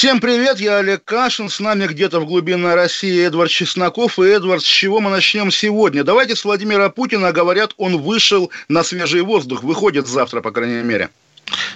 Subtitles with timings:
[0.00, 4.18] Всем привет, я Олег Кашин, с нами где-то в глубинной России Эдвард Чесноков.
[4.18, 6.04] И, Эдвард, с чего мы начнем сегодня?
[6.04, 11.10] Давайте с Владимира Путина, говорят, он вышел на свежий воздух, выходит завтра, по крайней мере.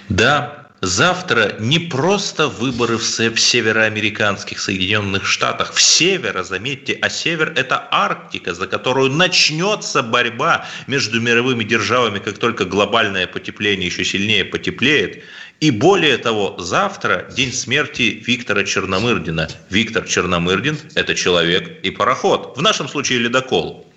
[0.09, 7.87] Да, завтра не просто выборы в североамериканских Соединенных Штатах, в севера, заметьте, а север– это
[7.91, 15.23] Арктика, за которую начнется борьба между мировыми державами, как только глобальное потепление еще сильнее потеплеет.
[15.61, 19.47] И более того, завтра день смерти Виктора Черномырдина.
[19.69, 22.57] Виктор Черномырдин– это человек и пароход.
[22.57, 23.87] В нашем случае ледокол.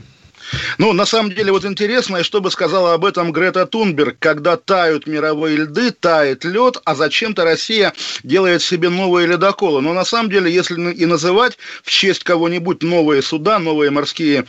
[0.79, 5.07] Ну, на самом деле, вот интересно, что бы сказала об этом Грета Тунберг, когда тают
[5.07, 9.83] мировые льды, тает лед, а зачем-то Россия делает себе новые ледоколы.
[9.83, 14.47] Но на самом деле, если и называть в честь кого-нибудь новые суда, новые морские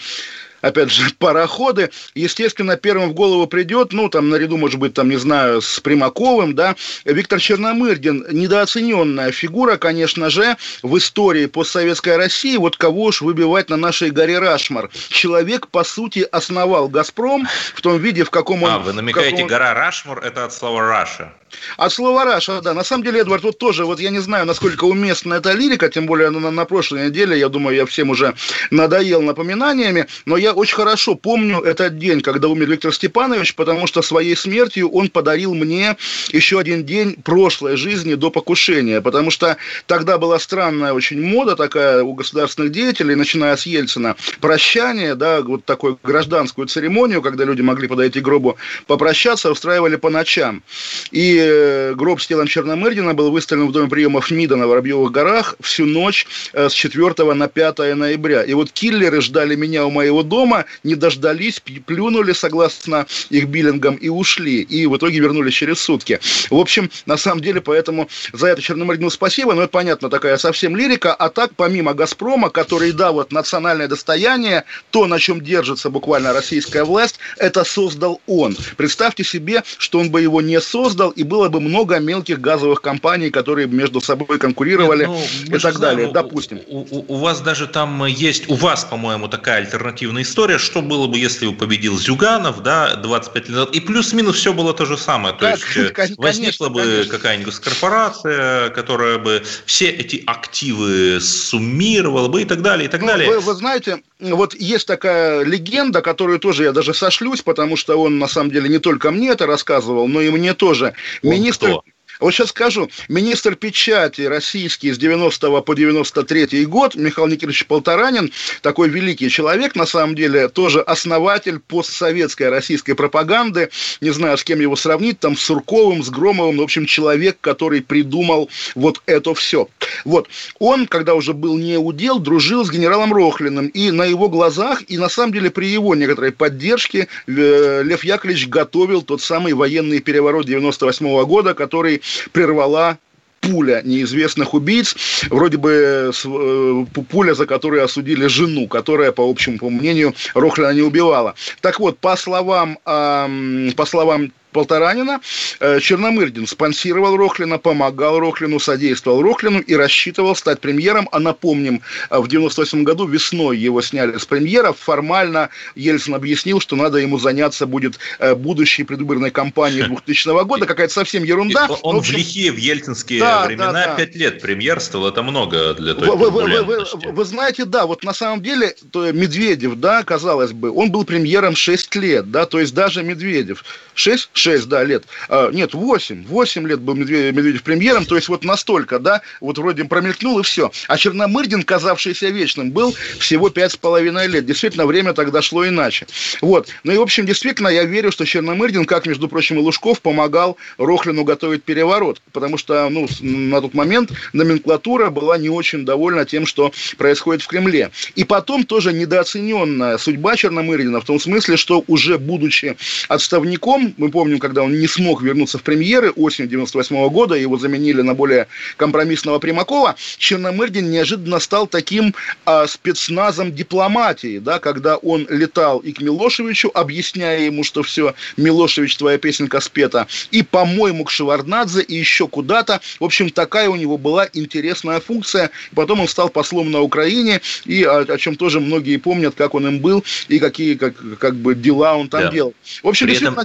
[0.61, 1.89] опять же, пароходы.
[2.15, 6.55] Естественно, первым в голову придет, ну, там, наряду, может быть, там, не знаю, с Примаковым,
[6.55, 13.69] да, Виктор Черномырдин, недооцененная фигура, конечно же, в истории постсоветской России, вот кого уж выбивать
[13.69, 14.89] на нашей горе Рашмар.
[15.09, 18.71] Человек, по сути, основал «Газпром» в том виде, в каком он...
[18.71, 19.47] А, вы намекаете, каком...
[19.47, 21.33] гора Рашмор– это от слова «Russia».
[21.77, 22.73] От слова «Russia», да.
[22.73, 26.05] На самом деле, Эдвард, вот тоже, вот я не знаю, насколько уместна эта лирика, тем
[26.05, 28.35] более на, на прошлой неделе, я думаю, я всем уже
[28.71, 34.01] надоел напоминаниями, но я очень хорошо помню этот день, когда умер Виктор Степанович, потому что
[34.01, 35.97] своей смертью он подарил мне
[36.31, 42.03] еще один день прошлой жизни до покушения, потому что тогда была странная очень мода такая
[42.03, 47.87] у государственных деятелей, начиная с Ельцина, прощание, да, вот такую гражданскую церемонию, когда люди могли
[47.87, 50.63] подойти к гробу попрощаться, устраивали по ночам.
[51.11, 55.55] И э, гроб с телом Черномырдина был выставлен в доме приемов МИДа на Воробьевых горах
[55.61, 58.43] всю ночь э, с 4 на 5 ноября.
[58.43, 60.38] И вот киллеры ждали меня у моего дома,
[60.83, 64.61] не дождались, плюнули согласно их биллингам и ушли.
[64.61, 66.19] И в итоге вернулись через сутки.
[66.49, 70.75] В общем, на самом деле, поэтому за это Черномырдину спасибо, но это, понятно, такая совсем
[70.75, 71.13] лирика.
[71.13, 76.83] А так, помимо «Газпрома», который, да, вот национальное достояние, то, на чем держится буквально российская
[76.83, 78.55] власть, это создал он.
[78.77, 83.29] Представьте себе, что он бы его не создал, и было бы много мелких газовых компаний,
[83.29, 86.59] которые между собой конкурировали Нет, ну, и так знаем, далее, допустим.
[86.67, 91.07] У, у, у вас даже там есть, у вас, по-моему, такая альтернативная история, что было
[91.07, 94.97] бы, если бы победил Зюганов, да, 25 лет назад, и плюс-минус все было то же
[94.97, 102.27] самое, то есть э, конечно, возникла бы какая-нибудь госкорпорация, которая бы все эти активы суммировала
[102.27, 103.29] бы и так далее, и так ну, далее.
[103.29, 108.19] Вы, вы знаете, вот есть такая легенда, которую тоже я даже сошлюсь, потому что он
[108.19, 110.93] на самом деле не только мне это рассказывал, но и мне тоже.
[111.23, 111.67] Он Министр...
[111.67, 111.83] Кто?
[112.19, 118.31] Вот сейчас скажу, министр печати российский с 90 по 93 год, Михаил Никитич Полторанин,
[118.61, 123.69] такой великий человек, на самом деле, тоже основатель постсоветской российской пропаганды,
[124.01, 127.81] не знаю, с кем его сравнить, там, с Сурковым, с Громовым, в общем, человек, который
[127.81, 129.69] придумал вот это все.
[130.03, 130.27] Вот,
[130.59, 134.97] он, когда уже был не удел, дружил с генералом Рохлиным, и на его глазах, и
[134.97, 140.45] на самом деле при его некоторой поддержке э, Лев Яковлевич готовил тот самый военный переворот
[140.45, 142.97] 98 -го года, который прервала
[143.41, 144.95] пуля неизвестных убийц,
[145.29, 151.35] вроде бы э, пуля, за которую осудили жену, которая, по общему мнению, Рохлина не убивала.
[151.61, 155.21] Так вот, по словам, по словам Полторанина,
[155.59, 161.07] э, Черномырдин спонсировал Рохлина, помогал Рохлину, содействовал Рохлину и рассчитывал стать премьером.
[161.11, 164.73] А напомним, э, в 98 году весной его сняли с премьера.
[164.73, 170.65] Формально Ельцин объяснил, что надо ему заняться будет э, будущей предвыборной кампанией 2000 года.
[170.65, 171.67] Какая-то совсем ерунда.
[171.83, 172.15] Он в, общем...
[172.15, 173.95] в лихие, в ельцинские да, времена да, да.
[173.95, 175.07] 5 лет премьерствовал.
[175.07, 178.75] Это много для той вы, вы, вы, вы, вы знаете, да, вот на самом деле
[178.93, 183.63] Медведев, да, казалось бы, он был премьером 6 лет, да, то есть даже Медведев
[183.93, 185.03] 6 6, да, лет.
[185.27, 186.25] А, нет, 8.
[186.25, 190.43] 8 лет был Медведев, Медведев премьером, то есть вот настолько, да, вот вроде промелькнул и
[190.43, 190.71] все.
[190.87, 194.45] А Черномырдин, казавшийся вечным, был всего 5,5 лет.
[194.45, 196.07] Действительно, время тогда шло иначе.
[196.41, 196.69] Вот.
[196.83, 200.57] Ну и, в общем, действительно, я верю, что Черномырдин, как, между прочим, и Лужков, помогал
[200.77, 206.45] Рохлину готовить переворот, потому что, ну, на тот момент номенклатура была не очень довольна тем,
[206.45, 207.91] что происходит в Кремле.
[208.15, 212.77] И потом тоже недооцененная судьба Черномырдина в том смысле, что уже будучи
[213.07, 217.57] отставником, мы помним, помним, когда он не смог вернуться в премьеры осенью 98 года, его
[217.57, 218.47] заменили на более
[218.77, 222.13] компромиссного Примакова, Черномырдин неожиданно стал таким
[222.45, 228.97] а, спецназом дипломатии, да, когда он летал и к Милошевичу, объясняя ему, что все, Милошевич,
[228.97, 232.81] твоя песенка спета, и, по-моему, к Шеварднадзе, и еще куда-то.
[232.99, 235.49] В общем, такая у него была интересная функция.
[235.73, 239.67] Потом он стал послом на Украине, и о, о чем тоже многие помнят, как он
[239.67, 242.31] им был, и какие как, как бы дела он там да.
[242.31, 242.53] делал.
[242.83, 243.35] В общем, При этом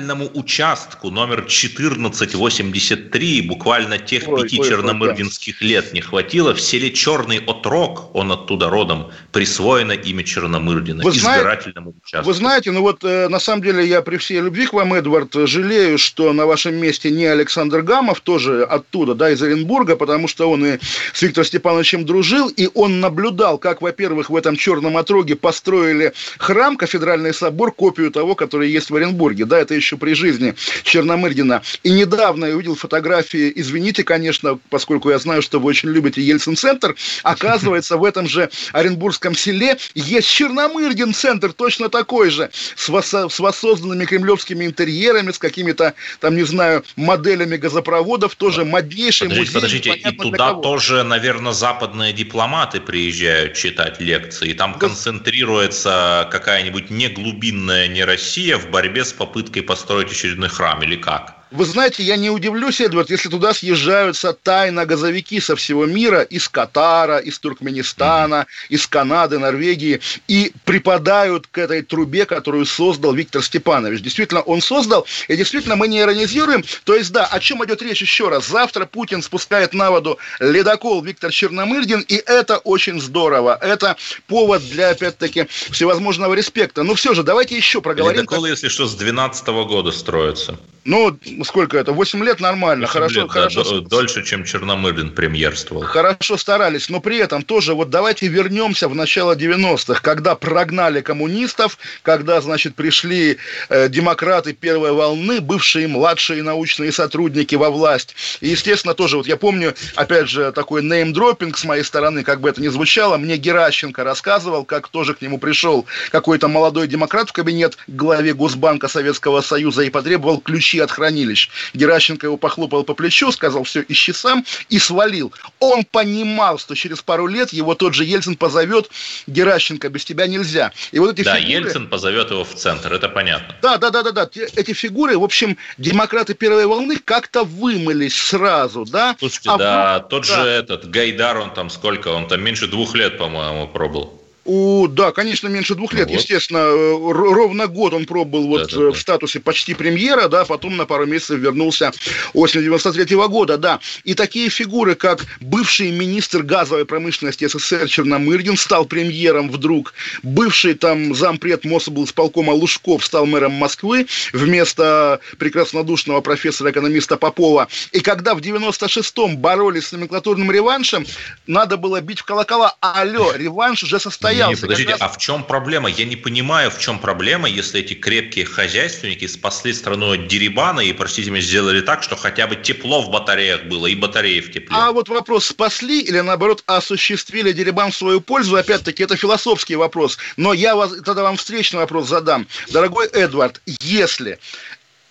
[0.00, 5.66] избирательному участку номер 1483 буквально тех ой, пяти ой, черномырдинских да.
[5.66, 6.54] лет не хватило.
[6.54, 12.26] В селе Черный Отрок, он оттуда родом, присвоено имя Черномырдина вы избирательному знаете, участку.
[12.26, 15.34] Вы знаете, ну вот э, на самом деле я при всей любви к вам, Эдвард,
[15.34, 20.50] жалею, что на вашем месте не Александр Гамов, тоже оттуда, да, из Оренбурга, потому что
[20.50, 20.78] он и
[21.12, 26.76] с Виктором Степановичем дружил, и он наблюдал, как, во-первых, в этом Черном Отроге построили храм,
[26.76, 30.54] кафедральный собор, копию того, который есть в Оренбурге, да, это еще при жизни
[30.84, 31.62] Черномырдина.
[31.82, 36.96] И недавно я увидел фотографии, извините, конечно, поскольку я знаю, что вы очень любите Ельцин-центр,
[37.22, 44.04] оказывается, в этом же Оренбургском селе есть Черномырдин-центр, точно такой же, с, вос- с воссозданными
[44.04, 50.02] кремлевскими интерьерами, с какими-то, там, не знаю, моделями газопроводов, тоже моднейший подождите, музей.
[50.02, 54.78] Подождите, и туда тоже, наверное, западные дипломаты приезжают читать лекции, и там да.
[54.78, 61.39] концентрируется какая-нибудь не глубинная не Россия в борьбе с попыткой построить очередной храм, или как?
[61.50, 66.48] Вы знаете, я не удивлюсь, Эдвард, если туда съезжаются тайно газовики со всего мира, из
[66.48, 74.00] Катара, из Туркменистана, из Канады, Норвегии, и припадают к этой трубе, которую создал Виктор Степанович.
[74.00, 76.62] Действительно, он создал, и действительно мы не иронизируем.
[76.84, 78.46] То есть, да, о чем идет речь еще раз?
[78.46, 83.58] Завтра Путин спускает на воду ледокол Виктор Черномырдин, и это очень здорово.
[83.60, 83.96] Это
[84.28, 86.84] повод для, опять-таки, всевозможного респекта.
[86.84, 88.20] Но все же, давайте еще проговорим.
[88.20, 90.56] Ледокол, если что, с 12 года строится.
[90.84, 91.92] Ну, сколько это?
[91.92, 92.86] 8 лет нормально.
[92.86, 93.80] 8 хорошо, лет, хорошо.
[93.80, 95.82] Да, дольше, чем Черномырдин премьерствовал.
[95.82, 101.78] Хорошо старались, но при этом тоже вот давайте вернемся в начало 90-х, когда прогнали коммунистов,
[102.02, 103.38] когда, значит, пришли
[103.68, 108.14] э, демократы первой волны, бывшие младшие научные сотрудники во власть.
[108.40, 112.48] И, естественно, тоже вот я помню, опять же, такой неймдропинг с моей стороны, как бы
[112.48, 117.32] это ни звучало, мне Геращенко рассказывал, как тоже к нему пришел какой-то молодой демократ в
[117.32, 120.90] кабинет к главе Госбанка Советского Союза и потребовал ключи от
[121.30, 121.50] хранилищ.
[121.74, 125.32] Геращенко его похлопал по плечу, сказал, все, ищи сам, и свалил.
[125.58, 128.90] Он понимал, что через пару лет его тот же Ельцин позовет,
[129.26, 130.72] Геращенко, без тебя нельзя.
[130.92, 131.52] И вот эти да, фигуры...
[131.52, 133.54] Ельцин позовет его в центр, это понятно.
[133.62, 134.30] Да, да, да, да, да.
[134.56, 139.16] Эти фигуры, в общем, демократы первой волны как-то вымылись сразу, да?
[139.18, 140.10] Слушайте, а да, вдруг...
[140.10, 140.42] тот да.
[140.42, 144.19] же этот Гайдар, он там сколько, он там меньше двух лет, по-моему, пробыл.
[144.52, 146.08] У, да, конечно, меньше двух лет.
[146.08, 146.18] Вот.
[146.18, 148.90] Естественно, э, ровно год он пробыл вот да, да, да.
[148.90, 151.92] в статусе почти премьера, да, потом на пару месяцев вернулся
[152.32, 153.78] осенью 93 -го года, да.
[154.02, 159.94] И такие фигуры, как бывший министр газовой промышленности СССР Черномырдин стал премьером вдруг,
[160.24, 167.68] бывший там зампред Мособлсполкома Лужков стал мэром Москвы вместо прекраснодушного профессора-экономиста Попова.
[167.92, 171.06] И когда в 96-м боролись с номенклатурным реваншем,
[171.46, 174.62] надо было бить в колокола, алло, реванш уже состоялся состоялся.
[174.62, 175.00] Не, подождите, раз...
[175.00, 175.88] а в чем проблема?
[175.88, 180.92] Я не понимаю, в чем проблема, если эти крепкие хозяйственники спасли страну от дерибана и,
[180.92, 184.68] простите меня, сделали так, что хотя бы тепло в батареях было и батареи в тепле.
[184.70, 190.18] А вот вопрос, спасли или, наоборот, осуществили дерибан в свою пользу, опять-таки, это философский вопрос.
[190.36, 192.46] Но я вас, тогда вам встречный вопрос задам.
[192.68, 194.38] Дорогой Эдвард, если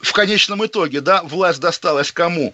[0.02, 2.54] в конечном итоге, да, власть досталась кому?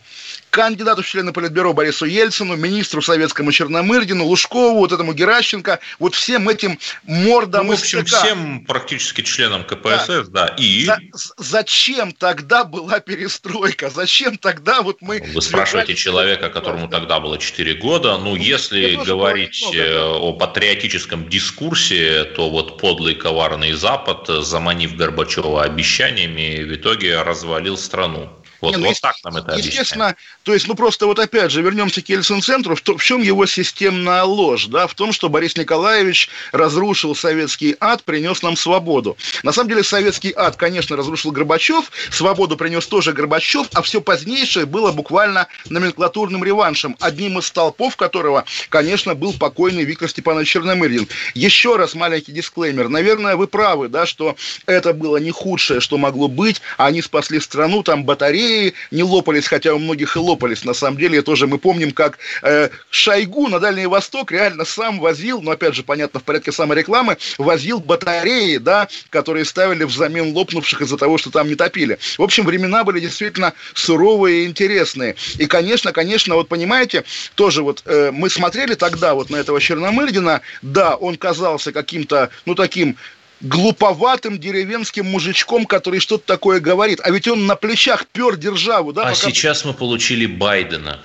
[0.49, 6.47] Кандидату в члены Политбюро Борису Ельцину, министру советскому Черномырдину, Лужкову, вот этому Геращенко, вот всем
[6.49, 8.17] этим мордам ну, в общем, СТК.
[8.17, 10.47] всем практически членам КПСС, да.
[10.47, 10.55] да.
[10.57, 10.85] И...
[10.85, 10.97] За,
[11.37, 13.89] зачем тогда была перестройка?
[13.89, 15.21] Зачем тогда вот мы...
[15.33, 18.17] Вы спрашиваете человека, которому тогда было 4 года.
[18.17, 25.63] Ну, если говорить много, э, о патриотическом дискурсе, то вот подлый коварный Запад, заманив Горбачева
[25.63, 28.29] обещаниями, в итоге развалил страну.
[28.65, 30.17] Вот, Не, ну, вот так нам это Естественно, объясняет.
[30.43, 34.23] то есть, ну просто вот опять же, вернемся к Ельцин-центру, в, в чем его системная
[34.23, 39.17] ложь, да, в том, что Борис Николаевич разрушил советский ад, принес нам свободу.
[39.43, 44.65] На самом деле, советский ад, конечно, разрушил Горбачев, свободу принес тоже Горбачев, а все позднейшее
[44.65, 51.07] было буквально номенклатурным реваншем, одним из столпов которого, конечно, был покойный Виктор Степанович Черномырдин.
[51.33, 52.89] Еще раз маленький дисклеймер.
[52.89, 57.83] Наверное, вы правы, да, что это было не худшее, что могло быть, они спасли страну,
[57.83, 60.63] там батареи батареи не лопались, хотя у многих и лопались.
[60.63, 65.41] На самом деле, тоже мы помним, как э, Шойгу на Дальний Восток реально сам возил,
[65.41, 70.97] но опять же, понятно, в порядке саморекламы, возил батареи, да, которые ставили взамен лопнувших из-за
[70.97, 71.97] того, что там не топили.
[72.17, 75.15] В общем, времена были действительно суровые и интересные.
[75.37, 77.03] И, конечно, конечно, вот понимаете,
[77.35, 82.55] тоже вот э, мы смотрели тогда вот на этого Черномырдина, да, он казался каким-то, ну,
[82.55, 82.97] таким
[83.41, 86.99] глуповатым деревенским мужичком, который что-то такое говорит.
[87.03, 89.03] А ведь он на плечах пер державу, да?
[89.03, 89.15] А пока...
[89.15, 90.99] сейчас мы получили Байдена.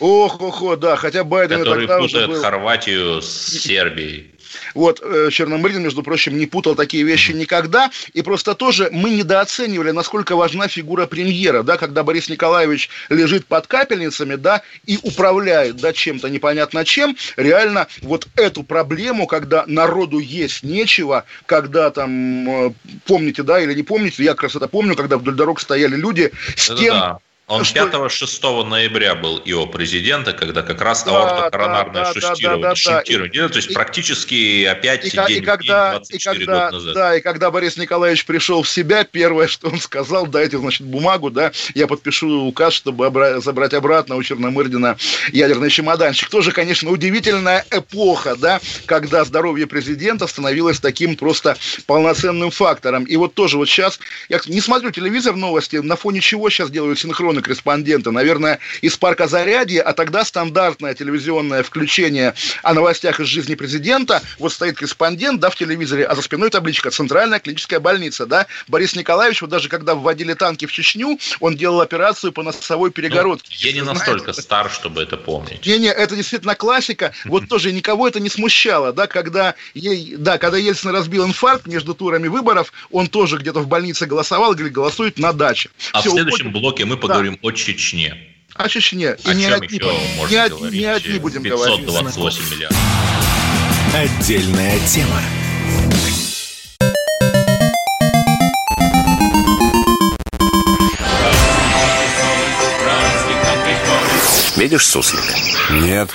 [0.00, 2.40] Ох, ох, ох, да, хотя Байден который тогда путает был...
[2.40, 4.30] Хорватию с Сербией.
[4.74, 7.90] Вот э, Черномырдин, между прочим, не путал такие вещи никогда.
[8.12, 13.66] И просто тоже мы недооценивали, насколько важна фигура премьера, да, когда Борис Николаевич лежит под
[13.66, 17.16] капельницами, да, и управляет, да, чем-то непонятно чем.
[17.36, 22.72] Реально вот эту проблему, когда народу есть нечего, когда там, э,
[23.06, 26.32] помните, да, или не помните, я как раз это помню, когда вдоль дорог стояли люди
[26.56, 26.94] с тем...
[26.94, 27.18] Да
[27.48, 27.80] он что...
[27.80, 33.42] 5-6 ноября был ИО президента, когда как раз да, аортокоронарное да, шестирование, да, да, шунтирование,
[33.42, 36.94] да, то есть и, практически опять и, сидели и когда, 24 и когда, года назад.
[36.94, 41.30] Да, и когда Борис Николаевич пришел в себя, первое, что он сказал, дайте, значит, бумагу,
[41.30, 44.98] да, я подпишу указ, чтобы обра- забрать обратно у Черномырдина
[45.32, 46.28] ядерный чемоданчик.
[46.28, 53.04] Тоже, конечно, удивительная эпоха, да, когда здоровье президента становилось таким просто полноценным фактором.
[53.04, 56.98] И вот тоже вот сейчас, я не смотрю телевизор новости, на фоне чего сейчас делают
[56.98, 63.26] синхронно телевизионные корреспонденты, наверное, из парка Зарядье, а тогда стандартное телевизионное включение о новостях из
[63.26, 68.26] жизни президента, вот стоит корреспондент, да, в телевизоре, а за спиной табличка «Центральная клиническая больница»,
[68.26, 72.90] да, Борис Николаевич, вот даже когда вводили танки в Чечню, он делал операцию по носовой
[72.90, 73.48] перегородке.
[73.50, 75.66] Ну, я не настолько стар, чтобы это помнить.
[75.66, 80.58] Не-не, это действительно классика, вот тоже никого это не смущало, да, когда, ей, да, когда
[80.58, 85.32] Ельцин разбил инфаркт между турами выборов, он тоже где-то в больнице голосовал, говорит, голосует на
[85.32, 85.70] даче.
[85.92, 86.60] А Все, в следующем уходит.
[86.60, 88.14] блоке мы поговорим говорим о Чечне.
[88.54, 89.16] О Чечне.
[89.24, 90.80] И о не чем одни, еще не, не, говорить?
[90.80, 92.06] не одни будем 528 говорить.
[92.16, 92.78] 528 миллиардов.
[93.94, 95.22] Отдельная тема.
[104.56, 105.34] Видишь суслика?
[105.70, 106.10] Нет.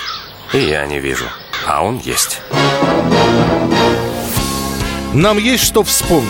[0.51, 1.25] И я не вижу.
[1.65, 2.41] А он есть.
[5.13, 6.29] Нам есть что вспомнить.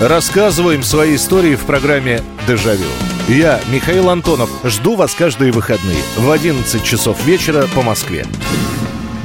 [0.00, 2.88] Рассказываем свои истории в программе «Дежавю».
[3.28, 8.26] Я, Михаил Антонов, жду вас каждые выходные в 11 часов вечера по Москве.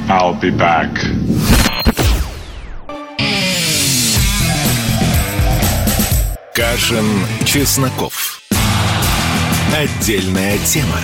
[0.08, 0.88] I'll be back.
[6.54, 7.04] Кашин,
[7.44, 8.40] Чесноков.
[9.76, 10.98] Отдельная тема.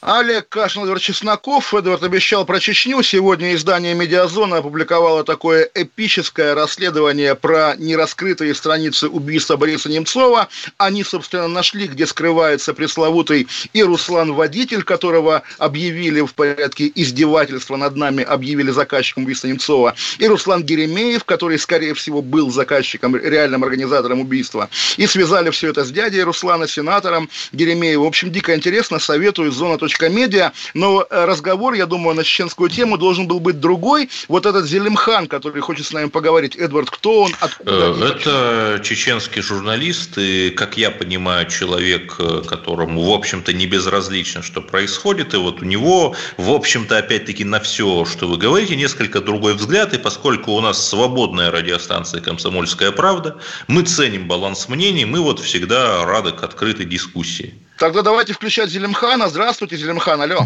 [0.00, 1.74] Олег Кашин, Эдвард Чесноков.
[1.74, 3.02] Эдвард обещал про Чечню.
[3.02, 10.48] Сегодня издание «Медиазона» опубликовало такое эпическое расследование про нераскрытые страницы убийства Бориса Немцова.
[10.76, 17.96] Они, собственно, нашли, где скрывается пресловутый и Руслан Водитель, которого объявили в порядке издевательства над
[17.96, 24.20] нами, объявили заказчиком убийства Немцова, и Руслан Геремеев, который, скорее всего, был заказчиком, реальным организатором
[24.20, 24.70] убийства.
[24.96, 28.04] И связали все это с дядей Руслана, сенатором Геремеевым.
[28.04, 29.00] В общем, дико интересно.
[29.00, 29.50] Советую.
[29.50, 29.76] Зона
[30.08, 34.10] медиа, но э, разговор, я думаю, на чеченскую тему должен был быть другой.
[34.28, 37.94] Вот этот Зелимхан, который хочет с нами поговорить, Эдвард, кто он, откуда?
[37.98, 44.42] Э, это чеченский журналист, и, как я понимаю, человек, э, которому, в общем-то, не безразлично,
[44.42, 49.20] что происходит, и вот у него, в общем-то, опять-таки, на все, что вы говорите, несколько
[49.20, 55.20] другой взгляд, и поскольку у нас свободная радиостанция «Комсомольская правда», мы ценим баланс мнений, мы
[55.20, 57.54] вот всегда рады к открытой дискуссии.
[57.78, 59.28] Тогда давайте включать Зелимхана.
[59.28, 60.40] Здравствуйте, Зелимхан, алло.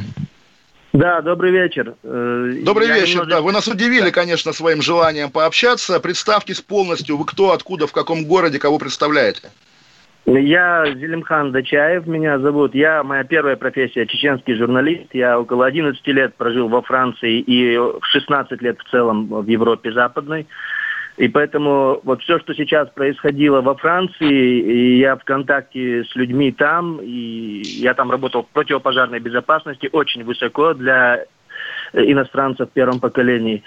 [0.92, 1.94] Да, добрый вечер.
[2.02, 3.30] Э, добрый Я вечер, немного...
[3.30, 3.40] да.
[3.40, 5.98] Вы нас удивили, конечно, своим желанием пообщаться.
[6.00, 9.48] Представьтесь полностью, вы кто, откуда, в каком городе, кого представляете?
[10.26, 12.74] Я Зелимхан Дачаев, меня зовут.
[12.74, 15.06] Я, моя первая профессия чеченский журналист.
[15.14, 20.46] Я около 11 лет прожил во Франции и 16 лет в целом в Европе Западной.
[21.18, 26.52] И поэтому вот все, что сейчас происходило во Франции, и я в контакте с людьми
[26.52, 31.26] там, и я там работал в противопожарной безопасности очень высоко для
[31.92, 33.62] иностранцев в первом поколении.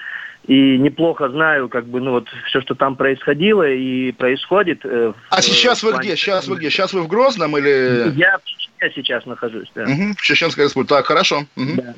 [0.47, 4.81] И неплохо знаю, как бы, ну вот все, что там происходило и происходит.
[4.83, 6.15] Э, а сейчас вы где?
[6.15, 6.69] Сейчас вы где?
[6.69, 8.11] Сейчас вы в Грозном или?
[8.15, 9.83] Я в Чечне сейчас нахожусь, да.
[9.83, 10.95] Угу, в Чеченской республике.
[10.95, 11.45] Так, хорошо.
[11.55, 11.75] Угу.
[11.77, 11.95] Да.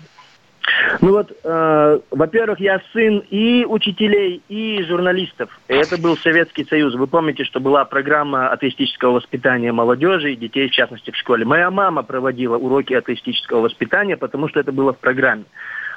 [1.01, 5.49] Ну вот, э, во-первых, я сын и учителей, и журналистов.
[5.67, 6.95] Это был Советский Союз.
[6.95, 11.45] Вы помните, что была программа атеистического воспитания молодежи и детей, в частности, в школе.
[11.45, 15.45] Моя мама проводила уроки атеистического воспитания, потому что это было в программе.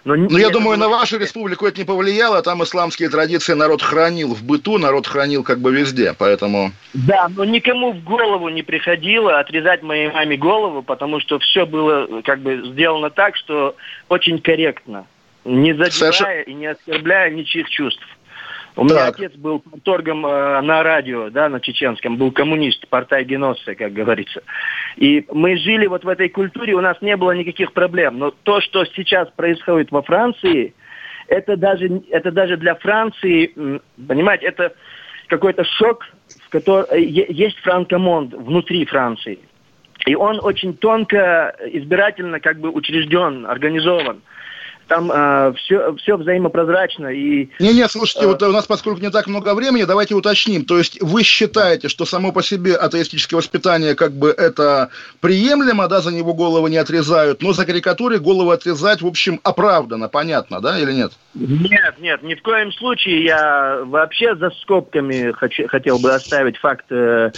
[0.04, 4.34] Но, Но я думаю, на вашу республику это не повлияло, там исламские традиции народ хранил
[4.34, 6.72] в быту, народ хранил как бы везде, поэтому...
[6.94, 12.22] Да, но никому в голову не приходило отрезать моей маме голову, потому что все было
[12.22, 13.76] как бы сделано так, что
[14.08, 15.06] очень корректно,
[15.44, 16.46] не задевая Соверш...
[16.46, 18.02] и не оскорбляя ничьих чувств.
[18.76, 19.16] У меня так.
[19.16, 24.42] отец был торгом э, на радио, да, на чеченском, был коммунист, портай Геносса, как говорится.
[24.96, 28.18] И мы жили вот в этой культуре, у нас не было никаких проблем.
[28.18, 30.74] Но то, что сейчас происходит во Франции,
[31.26, 34.74] это даже, это даже для Франции, понимаете, это
[35.26, 36.06] какой-то шок,
[36.46, 39.38] в котором э, есть франкомонд внутри Франции.
[40.06, 44.22] И он очень тонко, избирательно как бы учрежден, организован
[44.90, 47.06] там э, все, все взаимопрозрачно.
[47.06, 50.64] И, не, не, слушайте, э, вот у нас, поскольку не так много времени, давайте уточним.
[50.64, 56.00] То есть вы считаете, что само по себе атеистическое воспитание как бы это приемлемо, да,
[56.00, 60.76] за него головы не отрезают, но за карикатуры головы отрезать, в общем, оправдано, понятно, да,
[60.76, 61.12] или нет?
[61.34, 63.22] Нет, нет, ни в коем случае.
[63.22, 67.30] Я вообще за скобками хочу, хотел бы оставить факт э,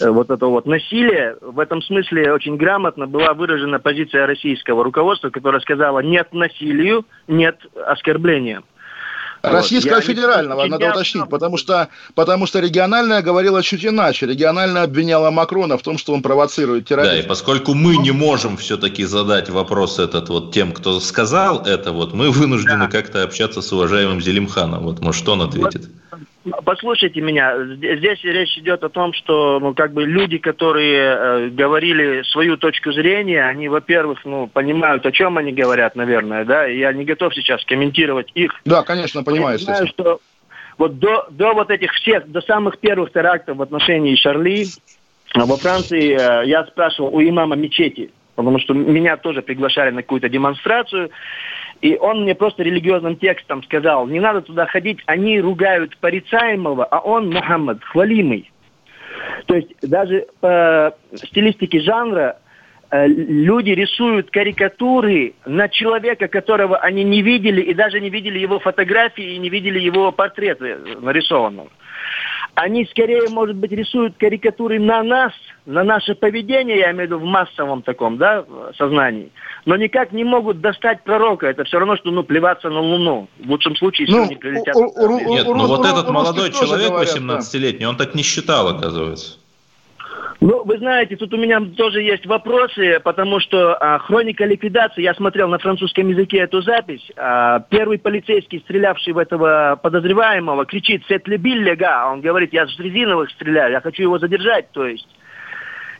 [0.00, 1.36] вот этого вот насилия.
[1.40, 7.58] В этом смысле очень грамотно была выражена позиция российского руководства, которое сказала нет насилию, нет
[7.86, 8.62] оскорбления.
[9.42, 10.04] Российского вот.
[10.04, 10.70] федерального, не...
[10.70, 14.26] надо уточнить, потому что, потому что региональная говорила чуть иначе.
[14.26, 17.14] Региональная обвиняла Макрона в том, что он провоцирует терроризм.
[17.14, 21.92] Да, и поскольку мы не можем все-таки задать вопрос этот вот тем, кто сказал это,
[21.92, 22.90] вот мы вынуждены да.
[22.90, 24.84] как-то общаться с уважаемым Зелимханом.
[24.84, 25.90] Вот, может, что он ответит?
[26.10, 26.20] Вот
[26.64, 32.22] Послушайте меня, здесь речь идет о том, что ну, как бы люди, которые э, говорили
[32.24, 36.92] свою точку зрения, они, во-первых, ну, понимают, о чем они говорят, наверное, да, и я
[36.92, 38.52] не готов сейчас комментировать их.
[38.66, 39.58] Да, конечно, понимаю.
[39.58, 40.20] Я знаю, что
[40.76, 44.66] вот до, до вот этих всех, до самых первых терактов в отношении Шарли,
[45.34, 50.28] во Франции э, я спрашивал у имама мечети, потому что меня тоже приглашали на какую-то
[50.28, 51.10] демонстрацию,
[51.84, 56.98] и он мне просто религиозным текстом сказал, не надо туда ходить, они ругают порицаемого, а
[56.98, 58.50] он Мухаммад, хвалимый.
[59.44, 62.38] То есть даже по стилистике жанра
[62.90, 68.60] э, люди рисуют карикатуры на человека, которого они не видели, и даже не видели его
[68.60, 71.68] фотографии, и не видели его портреты нарисованного
[72.54, 75.32] они скорее, может быть, рисуют карикатуры на нас,
[75.66, 78.44] на наше поведение, я имею в виду в массовом таком, да,
[78.76, 79.30] сознании,
[79.64, 81.46] но никак не могут достать пророка.
[81.46, 83.28] Это все равно, что, ну, плеваться на Луну.
[83.40, 84.74] В лучшем случае, если ну, они прилетят.
[84.76, 89.38] Нет, ну вот этот молодой человек, 18-летний, он так не считал, оказывается.
[90.46, 95.14] Ну, вы знаете, тут у меня тоже есть вопросы, потому что а, хроника ликвидации, я
[95.14, 101.26] смотрел на французском языке эту запись, а, первый полицейский, стрелявший в этого подозреваемого, кричит «Сет
[101.26, 105.08] лега», он говорит «Я с резиновых стреляю, я хочу его задержать», то есть.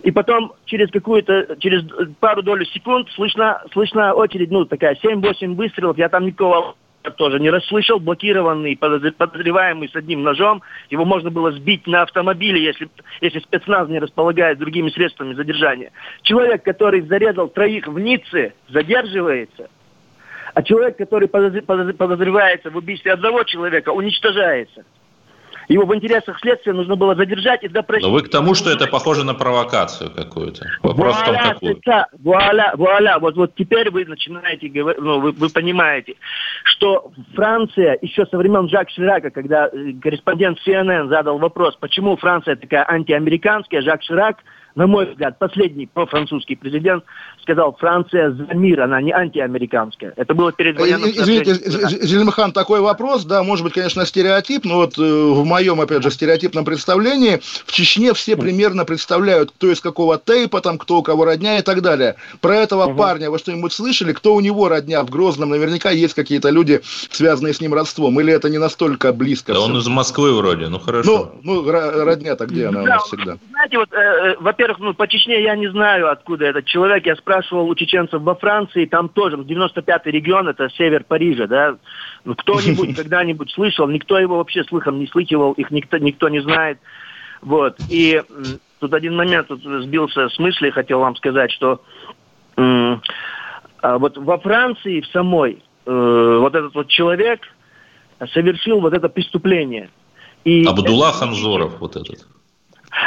[0.03, 1.83] И потом через какую-то, через
[2.21, 6.77] пару долю секунд слышна, слышна очередь, ну, такая 7-8 выстрелов, я там никого
[7.11, 10.63] тоже не расслышал, блокированный, подозреваемый с одним ножом.
[10.91, 12.89] Его можно было сбить на автомобиле, если,
[13.21, 15.93] если спецназ не располагает другими средствами задержания.
[16.23, 19.69] Человек, который зарезал троих в Ницце, задерживается,
[20.55, 24.85] а человек, который подозревается в убийстве одного человека, уничтожается.
[25.69, 28.05] Его в интересах следствия нужно было задержать и допросить.
[28.05, 30.67] Но вы к тому, что это похоже на провокацию какую-то.
[30.83, 31.81] Вопрос вуаля, в том, какую.
[32.23, 33.19] Вуаля, вуаля.
[33.19, 36.15] Вот, вот теперь вы начинаете говорить, ну, вы, вы понимаете,
[36.65, 42.57] что Франция еще со времен Жак Ширака, когда э, корреспондент CNN задал вопрос, почему Франция
[42.57, 44.39] такая антиамериканская, Жак Ширак–
[44.75, 47.05] на мой взгляд, последний профранцузский президент
[47.43, 50.15] сказал, Франция за мир, она не антиамериканская.
[50.17, 51.11] Это было перед военным...
[51.11, 56.03] Извините, Зелимхан, такой вопрос, да, может быть, конечно, стереотип, но вот э, в моем, опять
[56.03, 61.03] же, стереотипном представлении в Чечне все примерно представляют, кто из какого тейпа, там, кто у
[61.03, 62.17] кого родня и так далее.
[62.41, 62.97] Про этого угу.
[62.97, 64.13] парня вы что-нибудь слышали?
[64.13, 65.51] Кто у него родня в Грозном?
[65.51, 68.19] Наверняка есть какие-то люди, связанные с ним родством.
[68.21, 69.53] Или это не настолько близко?
[69.53, 71.35] Да он из Москвы вроде, ну хорошо.
[71.43, 73.37] Ну, ну родня-то где она да, у нас всегда?
[73.65, 77.07] Знаете, вот, э, э во-первых, ну, по Чечне я не знаю, откуда этот человек.
[77.07, 81.77] Я спрашивал у чеченцев во Франции, там тоже, 95-й регион, это север Парижа, да.
[82.25, 86.79] Ну, кто-нибудь когда-нибудь слышал, никто его вообще слыхом не слыхивал, их никто, никто не знает.
[87.41, 87.77] Вот.
[87.89, 88.23] И
[88.81, 91.81] тут один момент тут сбился с мысли, хотел вам сказать, что
[92.59, 92.97] э,
[93.83, 97.41] вот во Франции в самой э, вот этот вот человек
[98.35, 99.89] совершил вот это преступление.
[100.45, 101.19] И Абдулла это...
[101.19, 102.27] Ханзоров вот этот.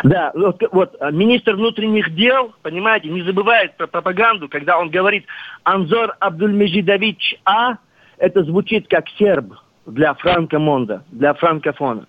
[0.04, 5.26] Да, вот, вот а, министр внутренних дел, понимаете, не забывает про пропаганду, когда он говорит
[5.64, 7.78] «Анзор Абдульмежидович А»,
[8.18, 9.54] это звучит как серб
[9.86, 12.08] для франкомонда, для франкофона.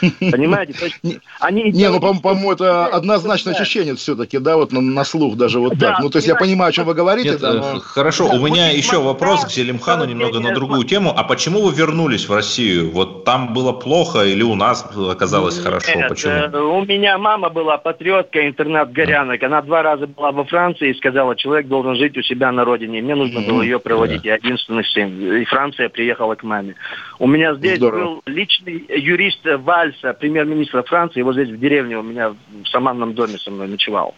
[0.00, 0.74] Понимаете?
[1.40, 6.00] они не, ну, по-моему, это однозначно чеченец все-таки, да, вот на, слух даже вот так.
[6.00, 7.38] Ну, то есть я понимаю, о чем вы говорите.
[7.40, 11.12] Э, хорошо, у меня еще вопрос к Селимхану немного на другую тему.
[11.16, 12.90] А почему вы вернулись в Россию?
[12.92, 15.92] Вот там было плохо или у нас оказалось хорошо?
[16.08, 16.32] Почему?
[16.32, 19.42] Э, у меня мама была патриотка, интернат-горянок.
[19.42, 23.02] Она два раза была во Франции и сказала, человек должен жить у себя на родине.
[23.02, 24.24] Мне нужно было ее проводить.
[24.24, 25.36] Я единственный сын.
[25.36, 26.74] И Франция приехала к маме.
[27.18, 31.20] У меня здесь был личный юрист Вальса, премьер-министра Франции.
[31.20, 34.14] Его здесь в деревне у меня в саманном доме со мной ночевал.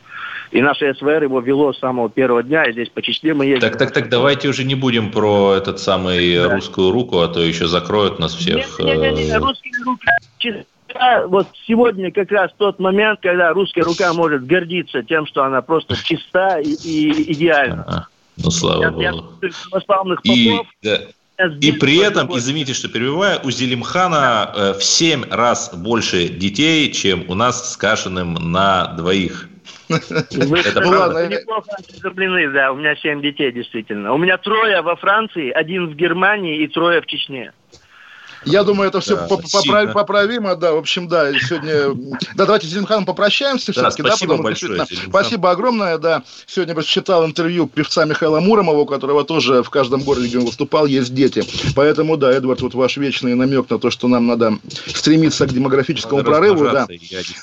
[0.52, 3.68] И наше СВР его вело с самого первого дня, и здесь по Чечне мы ездим.
[3.68, 6.54] Так, так, так, давайте уже не будем про этот самый да.
[6.54, 8.78] русскую руку, а то еще закроют нас всех.
[8.78, 10.06] Нет, нет, нет, нет русские руки
[11.26, 15.96] вот сегодня как раз тот момент, когда русская рука может гордиться тем, что она просто
[15.96, 17.84] чиста и, и идеальна.
[17.86, 18.06] А,
[18.36, 19.02] ну, слава я, богу.
[19.02, 19.12] Я,
[20.24, 21.00] и, да.
[21.60, 27.24] И при этом, извините, что перебиваю, у Зелимхана э, в 7 раз больше детей, чем
[27.28, 29.48] у нас с Кашиным на двоих.
[29.88, 31.26] Вы, это ну, ладно.
[31.26, 34.12] неплохо осведомлены, да, у меня семь детей, действительно.
[34.12, 37.52] У меня трое во Франции, один в Германии и трое в Чечне.
[38.46, 40.72] Я думаю, это все да, поправ, поправимо, да.
[40.72, 41.94] В общем, да, сегодня...
[42.34, 44.08] Да, давайте с Зелимханом попрощаемся да, все-таки.
[44.08, 46.22] Спасибо да, большое, Спасибо огромное, да.
[46.46, 50.46] Сегодня я читал интервью певца Михаила Муромова, у которого тоже в каждом городе, где он
[50.46, 51.44] выступал, есть дети.
[51.74, 56.18] Поэтому, да, Эдвард, вот ваш вечный намек на то, что нам надо стремиться к демографическому
[56.18, 56.64] надо прорыву.
[56.64, 56.86] Да,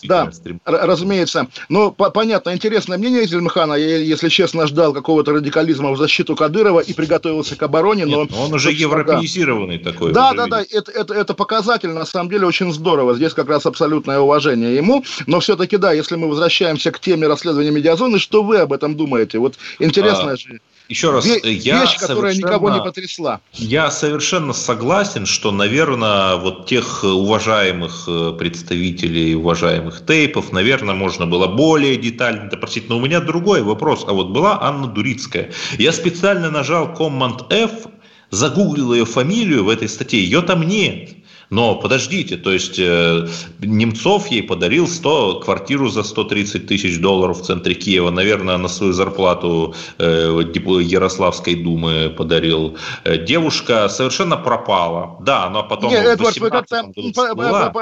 [0.04, 0.32] да
[0.66, 1.48] разумеется.
[1.70, 3.74] Но по понятно, интересное мнение Зелимхана.
[3.74, 8.06] Я, если честно, ждал какого-то радикализма в защиту Кадырова и приготовился к обороне.
[8.06, 9.92] Нет, но он уже европеизированный да.
[9.92, 10.14] такой.
[10.14, 10.64] Да, да, да.
[10.70, 13.16] Это, это, это показатель, на самом деле, очень здорово.
[13.16, 15.04] Здесь как раз абсолютное уважение ему.
[15.28, 19.40] Но все-таки, да, если мы возвращаемся к теме расследования медиазоны, что вы об этом думаете?
[19.40, 20.38] Вот интересно а...
[20.38, 20.60] же.
[20.90, 23.40] Еще раз, я вещь, которая никого не потрясла.
[23.54, 31.48] Я совершенно согласен, что, наверное, вот тех уважаемых э, представителей, уважаемых тейпов, наверное, можно было
[31.48, 32.90] более детально допросить.
[32.90, 34.04] Но у меня другой вопрос.
[34.08, 35.52] А вот была Анна Дурицкая.
[35.78, 37.88] Я специально нажал Command F,
[38.34, 41.12] загуглил ее фамилию в этой статье, ее там нет.
[41.54, 43.28] Но подождите, то есть э,
[43.60, 48.10] Немцов ей подарил 100, квартиру за 130 тысяч долларов в центре Киева.
[48.10, 50.42] Наверное, на свою зарплату э,
[50.82, 52.76] Ярославской думы подарил.
[53.04, 55.18] Э, девушка совершенно пропала.
[55.22, 55.92] Да, но потом...
[55.92, 56.92] Не, Эдвард, вы как-то...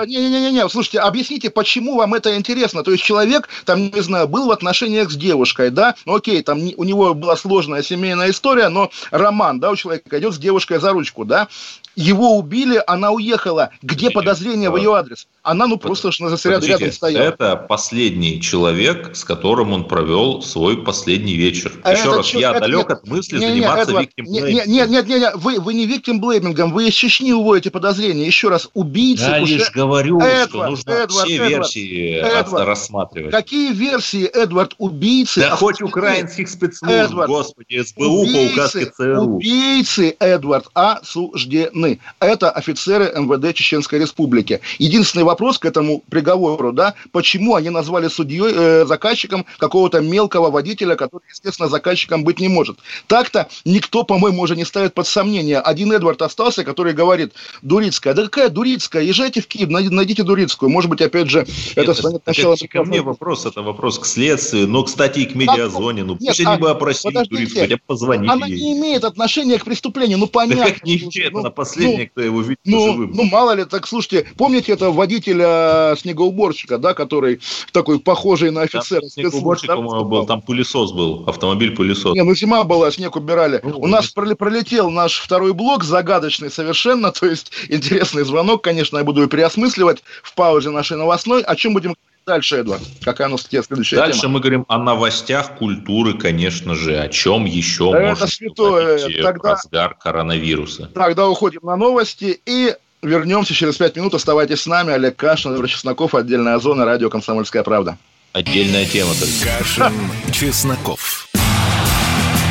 [0.06, 2.84] Не-не-не, слушайте, объясните, почему вам это интересно?
[2.84, 5.96] То есть человек, там, не знаю, был в отношениях с девушкой, да?
[6.06, 10.34] Ну, окей, там у него была сложная семейная история, но роман, да, у человека идет
[10.34, 11.48] с девушкой за ручку, да?
[11.96, 13.72] Его убили, она уехала.
[13.82, 15.28] Где подозрение в ее адрес?
[15.44, 17.24] Она, ну, просто что рядом, рядом стояла.
[17.24, 21.74] Это последний человек, с которым он провел свой последний вечер.
[21.84, 24.90] А Еще раз, я это, далек нет, от мысли не, заниматься виктим нет, нет, нет,
[24.90, 28.26] нет, нет, вы, вы не виктим блеймингом, вы из Чечни уводите подозрения.
[28.26, 29.24] Еще раз, убийцы...
[29.24, 29.56] Я уже...
[29.56, 33.32] лишь говорю, Эдвард, что нужно Эдвард, все Эдвард, версии Эдвард, рассматривать.
[33.32, 35.42] Какие версии, Эдвард, убийцы...
[35.42, 39.22] Да хоть украинских спецслужб, Эдвард, господи, СБУ убийцы, по указке ЦРУ.
[39.22, 41.81] Убийцы, Эдвард, осуждены.
[42.20, 44.62] Это офицеры МВД Чеченской Республики.
[44.80, 50.96] Единственный вопрос к этому приговору, да, почему они назвали судьей, э, заказчиком какого-то мелкого водителя,
[50.96, 52.78] который, естественно, заказчиком быть не может.
[53.08, 55.60] Так-то никто, по-моему, уже не ставит под сомнение.
[55.60, 60.70] Один Эдвард остался, который говорит, Дурицкая, да какая Дурицкая, езжайте в Киев, найдите Дурицкую.
[60.70, 62.56] Может быть, опять же, это, это станет началом...
[62.56, 66.04] Это ко мне вопрос, это вопрос к следствию, но, кстати, и к медиазоне.
[66.04, 68.60] Ну, пусть они бы опросили Дурицкую, хотя бы позвонили Она ей.
[68.60, 70.66] не имеет отношения к преступлению, ну, понятно.
[70.66, 71.44] Да как не имеет, ну,
[71.76, 73.12] она последняя, ну, кто его видит ну, живым.
[73.14, 77.40] Ну, мало ли, так, слушайте, помните это водителя снегоуборщика, да, который
[77.72, 79.02] такой похожий на офицера.
[79.02, 82.14] Там снегоуборщик, по-моему, был, там пылесос был, автомобиль-пылесос.
[82.16, 83.60] Не, ну зима была, снег убирали.
[83.64, 89.04] Ну, У нас пролетел наш второй блок, загадочный совершенно, то есть интересный звонок, конечно, я
[89.04, 91.42] буду переосмысливать в паузе нашей новостной.
[91.44, 94.34] О чем будем Дальше, Эдвард, какая у нас следующая Дальше тема?
[94.34, 96.98] мы говорим о новостях культуры, конечно же.
[96.98, 99.22] О чем еще это может святое.
[99.22, 99.52] Тогда...
[99.52, 100.92] разгар коронавируса?
[100.94, 104.14] Тогда уходим на новости и Вернемся через пять минут.
[104.14, 104.94] Оставайтесь с нами.
[104.94, 107.98] Олег Кашин, Владимир Чесноков, отдельная зона, радио «Комсомольская правда».
[108.34, 109.12] Отдельная тема.
[109.20, 109.58] Только.
[109.58, 109.94] Кашин,
[110.32, 111.28] Чесноков.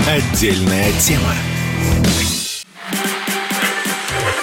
[0.09, 1.35] Отдельная тема.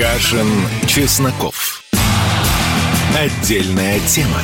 [0.00, 0.48] Кашин,
[0.86, 1.84] Чесноков.
[3.14, 4.40] Отдельная тема.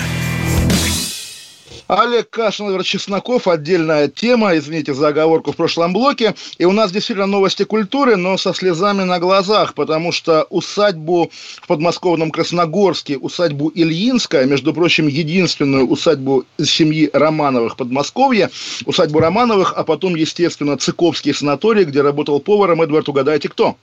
[1.88, 6.34] Олег Кашин, Владимир Чесноков, отдельная тема, извините за оговорку в прошлом блоке.
[6.58, 11.30] И у нас действительно новости культуры, но со слезами на глазах, потому что усадьбу
[11.62, 18.50] в подмосковном Красногорске, усадьбу Ильинская, между прочим, единственную усадьбу семьи Романовых Подмосковья,
[18.84, 23.78] усадьбу Романовых, а потом, естественно, Цыковский санаторий, где работал поваром Эдвард, угадайте кто?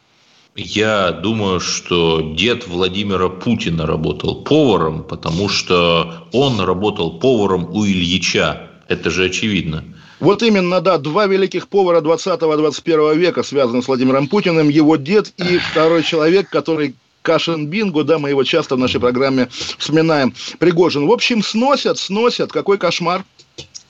[0.56, 8.70] Я думаю, что дед Владимира Путина работал поваром, потому что он работал поваром у Ильича.
[8.88, 9.84] Это же очевидно.
[10.20, 15.58] Вот именно, да, два великих повара 20-21 века связаны с Владимиром Путиным, его дед и
[15.58, 21.08] второй человек, который Кашин Бинго, да, мы его часто в нашей программе вспоминаем, Пригожин.
[21.08, 23.24] В общем, сносят, сносят, какой кошмар.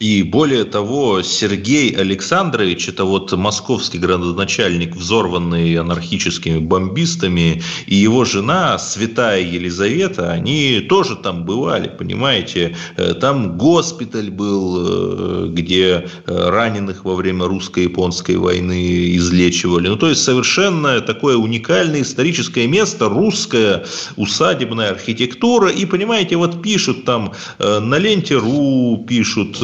[0.04, 8.78] И более того, Сергей Александрович, это вот московский градоначальник, взорванный анархическими бомбистами, и его жена,
[8.80, 12.76] святая Елизавета, они тоже там бывали, понимаете.
[12.98, 19.88] Э, там госпиталь был, э, где э, раненых во время русско-японской войны излечивали.
[19.88, 23.86] Ну, то есть, совершенно такое уникальное историческое место, русская
[24.18, 25.70] усадебная архитектура.
[25.70, 29.62] И, понимаете, вот пишут там на ленте РУ, пишут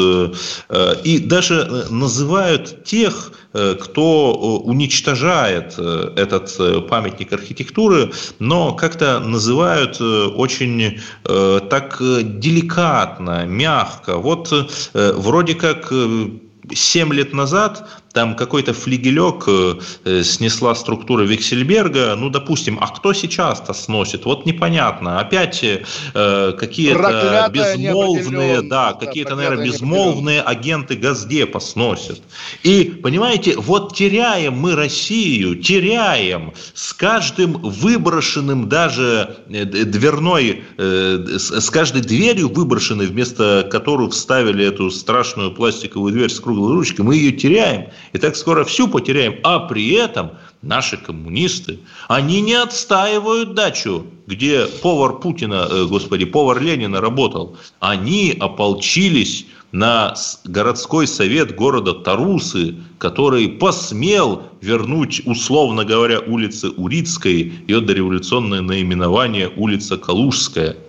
[1.03, 10.99] и даже э, называют тех, э, кто уничтожает этот памятник архитектуры, но как-то называют очень
[11.23, 14.17] так деликатно, мягко.
[14.17, 14.53] Вот
[14.93, 15.91] вроде как
[16.71, 23.13] 7 лет назад там какой-то флигелек э, э, снесла структура Виксельберга, ну, допустим, а кто
[23.13, 24.25] сейчас-то сносит?
[24.25, 25.19] Вот непонятно.
[25.19, 32.21] Опять э, какие-то безмолвные, да, какие-то, наверное, безмолвные агенты Газдепа сносят.
[32.63, 41.69] И, понимаете, вот теряем мы Россию, теряем с каждым выброшенным даже э, дверной, э, с
[41.69, 47.31] каждой дверью выброшенной, вместо которой вставили эту страшную пластиковую дверь с круглой ручкой, мы ее
[47.31, 47.89] теряем.
[48.13, 49.35] И так скоро всю потеряем.
[49.43, 50.31] А при этом
[50.61, 57.57] наши коммунисты, они не отстаивают дачу, где повар Путина, э, господи, повар Ленина работал.
[57.79, 67.81] Они ополчились на городской совет города Тарусы, который посмел вернуть, условно говоря, улице Урицкой ее
[67.81, 70.75] дореволюционное наименование улица Калужская–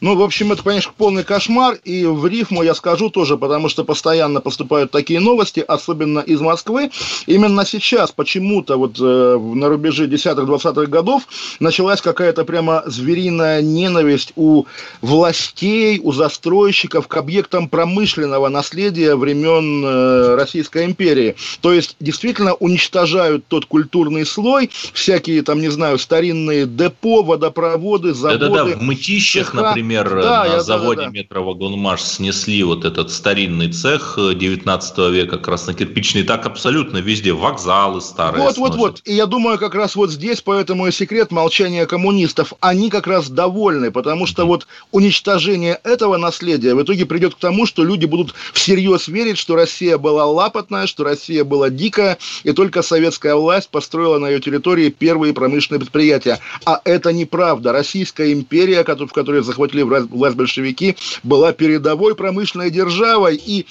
[0.00, 3.84] ну, в общем, это, конечно, полный кошмар, и в рифму я скажу тоже, потому что
[3.84, 6.90] постоянно поступают такие новости, особенно из Москвы.
[7.26, 11.24] Именно сейчас почему-то вот э, на рубеже 10-20-х годов
[11.60, 14.64] началась какая-то прямо звериная ненависть у
[15.02, 21.36] властей, у застройщиков к объектам промышленного наследия времен э, Российской империи.
[21.60, 28.48] То есть, действительно уничтожают тот культурный слой, всякие там, не знаю, старинные депо, водопроводы, заводы.
[28.48, 31.10] Да-да-да, в мытищах, например например, да, на заводе да, да.
[31.10, 38.54] метровагонмаш снесли вот этот старинный цех 19 века, краснокирпичный, так абсолютно везде, вокзалы старые Вот,
[38.54, 38.76] сносят.
[38.76, 39.02] вот, вот.
[39.04, 42.52] И я думаю, как раз вот здесь, поэтому и секрет молчания коммунистов.
[42.60, 44.46] Они как раз довольны, потому что mm-hmm.
[44.46, 49.56] вот уничтожение этого наследия в итоге придет к тому, что люди будут всерьез верить, что
[49.56, 54.90] Россия была лапотная, что Россия была дикая, и только советская власть построила на ее территории
[54.90, 56.38] первые промышленные предприятия.
[56.64, 57.72] А это неправда.
[57.72, 63.36] Российская империя, в которой захватили пришли власть большевики, была передовой промышленной державой.
[63.36, 63.66] И,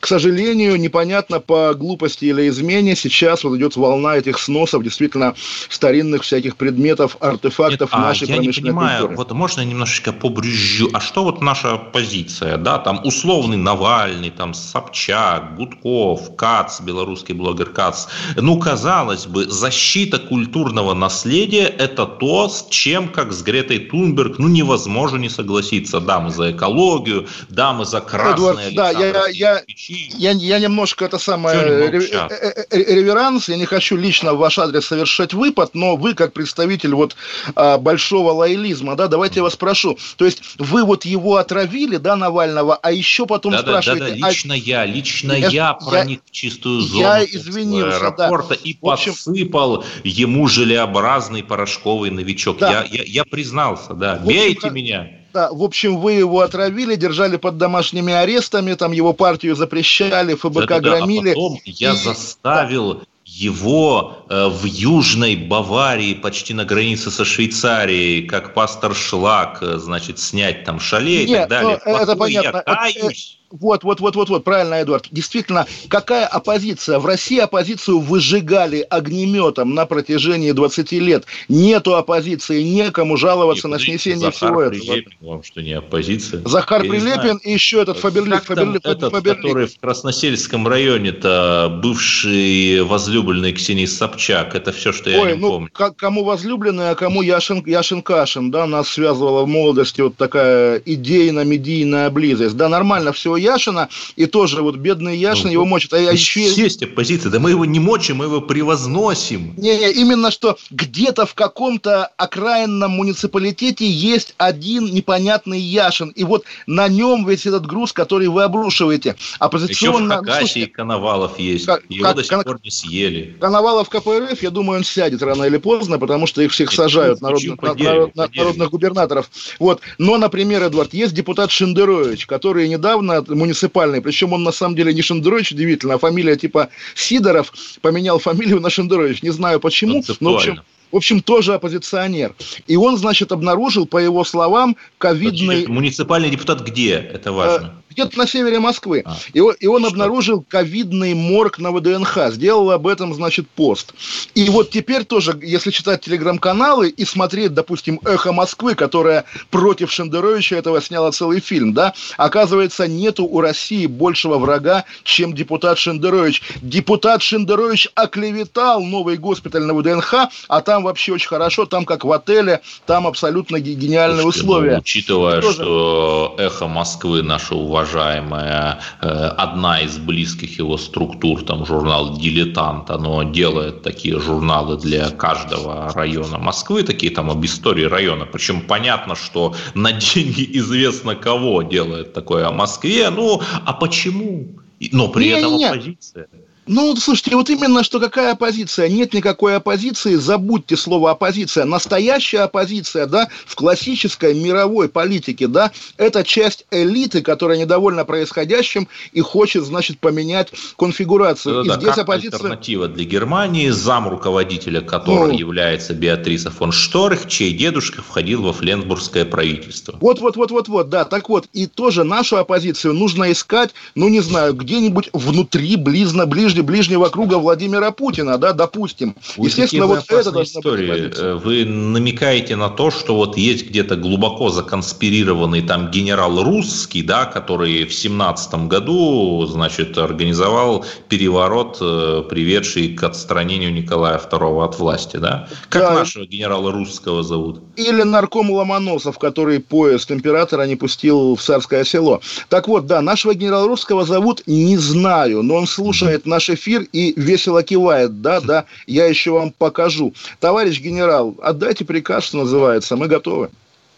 [0.00, 5.34] к сожалению, непонятно по глупости или измене, сейчас вот идет волна этих сносов действительно
[5.68, 9.16] старинных всяких предметов, артефактов Нет, нашей а промышленной я не понимаю, культуры.
[9.16, 15.56] вот можно немножечко побрюзжу, а что вот наша позиция, да, там условный Навальный, там Собчак,
[15.56, 23.08] Гудков, Кац, белорусский блогер Кац, ну, казалось бы, защита культурного наследия– это то, с чем,
[23.08, 27.84] как с Гретой Тунберг, ну, невозможно не согласиться согласиться, да, мы за экологию, да, мы
[27.84, 33.48] за красное Эдуард, да, я, я, я, я немножко это самое э, э, э, реверанс,
[33.48, 37.16] я не хочу лично в ваш адрес совершать выпад, но вы как представитель вот
[37.56, 42.16] а, большого лоялизма, да, давайте я вас спрошу, то есть вы вот его отравили, да,
[42.16, 44.14] Навального, а еще потом да, спрашиваете...
[44.14, 44.56] Да, да, лично а...
[44.56, 48.60] я, лично я, я проник я, в чистую зону я извинился, аэропорта да.
[48.62, 49.12] и общем...
[49.12, 52.58] подсыпал ему желеобразный порошковый новичок.
[52.58, 52.84] Да.
[52.90, 55.19] Я, я, я признался, да, общем, бейте меня.
[55.32, 60.66] Да, в общем, вы его отравили, держали под домашними арестами, там его партию запрещали, ФБК
[60.66, 61.30] да, да, громили.
[61.30, 61.96] А потом я и...
[61.96, 63.00] заставил да.
[63.24, 70.18] его э, в Южной Баварии, почти на границе со Швейцарией, как пастор Шлак, э, значит,
[70.18, 71.80] снять там шале и так далее.
[71.84, 72.62] Ну, это понятно.
[72.66, 73.39] Я каюсь.
[73.50, 75.06] Вот, вот, вот, вот, вот, правильно, Эдуард.
[75.10, 76.98] Действительно, какая оппозиция?
[77.00, 81.24] В России оппозицию выжигали огнеметом на протяжении 20 лет.
[81.48, 85.30] Нету оппозиции, некому жаловаться И на снесение Захар всего Прилепин, этого.
[85.32, 86.42] вам что не оппозиция?
[86.44, 87.40] Захар Я не Прилепин знаю.
[87.42, 88.34] и еще этот Фаберлик.
[88.34, 89.42] Как Фаберлик, этот, Фаберлик.
[89.42, 95.50] который в Красносельском районе-то бывший возлюбленный Ксении Собчак, это все, что я Ой, не ну,
[95.50, 95.68] помню.
[95.72, 100.80] к- кому возлюбленный, а кому Яшин, Яшин Кашин, да, нас связывала в молодости вот такая
[100.84, 102.56] идейно-медийная близость.
[102.56, 105.92] Да, нормально все Яшина, и тоже вот бедный Яшин Ну, его мочит.
[105.92, 106.40] А, а еще...
[106.52, 109.54] Есть оппозиция, да мы его не мочим, мы его превозносим.
[109.56, 116.88] Не-не, именно что где-то в каком-то окраинном муниципалитете есть один непонятный Яшин, и вот на
[116.88, 119.10] нем весь этот груз, который вы обрушиваете.
[119.10, 120.16] Еще в Оппозиционно...
[120.18, 123.36] Хакасии Коновалов есть, Как- его как- до сих пор не съели.
[123.40, 127.20] Коновалов КПРФ, я думаю, он сядет рано или поздно, потому что их всех Нет, сажают,
[127.20, 128.12] народ- по на- дереву.
[128.14, 129.30] народных губернаторов.
[129.58, 129.80] Вот.
[129.98, 135.02] Но, например, Эдуард, есть депутат Шендерович, который недавно муниципальный, причем он на самом деле не
[135.02, 139.22] Шендерович, удивительно, а фамилия типа Сидоров, поменял фамилию на Шендерович.
[139.22, 140.60] Не знаю почему, но в общем,
[140.92, 142.34] в общем, тоже оппозиционер.
[142.66, 145.66] И он, значит, обнаружил, по его словам, ковидный...
[145.66, 146.94] Муниципальный депутат где?
[146.94, 147.79] Это важно.
[147.90, 149.02] Где-то на севере Москвы.
[149.04, 149.16] А.
[149.32, 152.30] И, он- и он обнаружил ковидный морг на ВДНХ.
[152.30, 153.92] Сделал об этом, значит, пост.
[154.34, 160.56] И вот теперь тоже, если читать телеграм-каналы и смотреть, допустим, «Эхо Москвы», которая против Шендеровича
[160.56, 166.42] этого сняла целый фильм, да, оказывается, нету у России большего врага, чем депутат Шендерович.
[166.62, 170.14] Депутат Шендерович оклеветал новый госпиталь на ВДНХ,
[170.48, 174.52] а там вообще очень хорошо, там как в отеле, там абсолютно ге- гениальные Слушайте, ну,
[174.52, 174.78] условия.
[174.78, 175.54] учитывая, Тоже.
[175.54, 179.06] что «Эхо Москвы», наша уважаемая, э,
[179.38, 186.38] одна из близких его структур, там журнал «Дилетант», оно делает такие журналы для каждого района
[186.38, 188.26] Москвы, такие там об истории района.
[188.26, 193.10] Причем понятно, что на деньги известно кого делает такое о Москве.
[193.10, 194.48] Ну, а почему?
[194.92, 195.66] Но при этом Не-не-не.
[195.66, 196.26] оппозиция.
[196.66, 198.88] Ну, слушайте, вот именно что какая оппозиция?
[198.88, 201.64] Нет никакой оппозиции, забудьте слово оппозиция.
[201.64, 209.20] Настоящая оппозиция, да, в классической мировой политике, да, это часть элиты, которая недовольна происходящим и
[209.20, 211.64] хочет, значит, поменять конфигурацию.
[211.64, 212.36] Да-да, и здесь как оппозиция...
[212.36, 215.38] альтернатива для Германии, зам руководителя которой Ну.
[215.38, 219.96] является Беатриса фон Шторх, чей дедушка входил во Фленсбургское правительство.
[220.00, 221.04] Вот, вот, вот, вот, вот, да.
[221.04, 226.62] Так вот, и тоже нашу оппозицию нужно искать, ну, не знаю, где-нибудь внутри, близно, ближне,
[226.62, 229.14] ближнего круга Владимира Путина, да, допустим.
[229.36, 230.88] Ой, Естественно, вот это должна истории.
[230.90, 231.34] оппозиция.
[231.34, 237.26] Э, Вы намекаете на то, что вот есть где-то глубоко законспирированный там генерал Русский, да,
[237.26, 245.16] который в семнадцатом году, значит, организовал переворот, э, приведший к отстранению Николая II от власти,
[245.18, 245.48] да?
[245.68, 245.94] Как Да.
[245.94, 247.60] нашего генерала Русского зовут?
[247.76, 252.20] Или нарком Ломоносов, который поезд императора не пустил в царское село.
[252.48, 257.12] Так вот, да, нашего генерала Русского зовут не знаю, но он слушает наш эфир и
[257.20, 258.22] весело кивает.
[258.22, 260.14] Да, да, я еще вам покажу.
[260.38, 263.50] Товарищ генерал, отдайте приказ, что называется, мы готовы.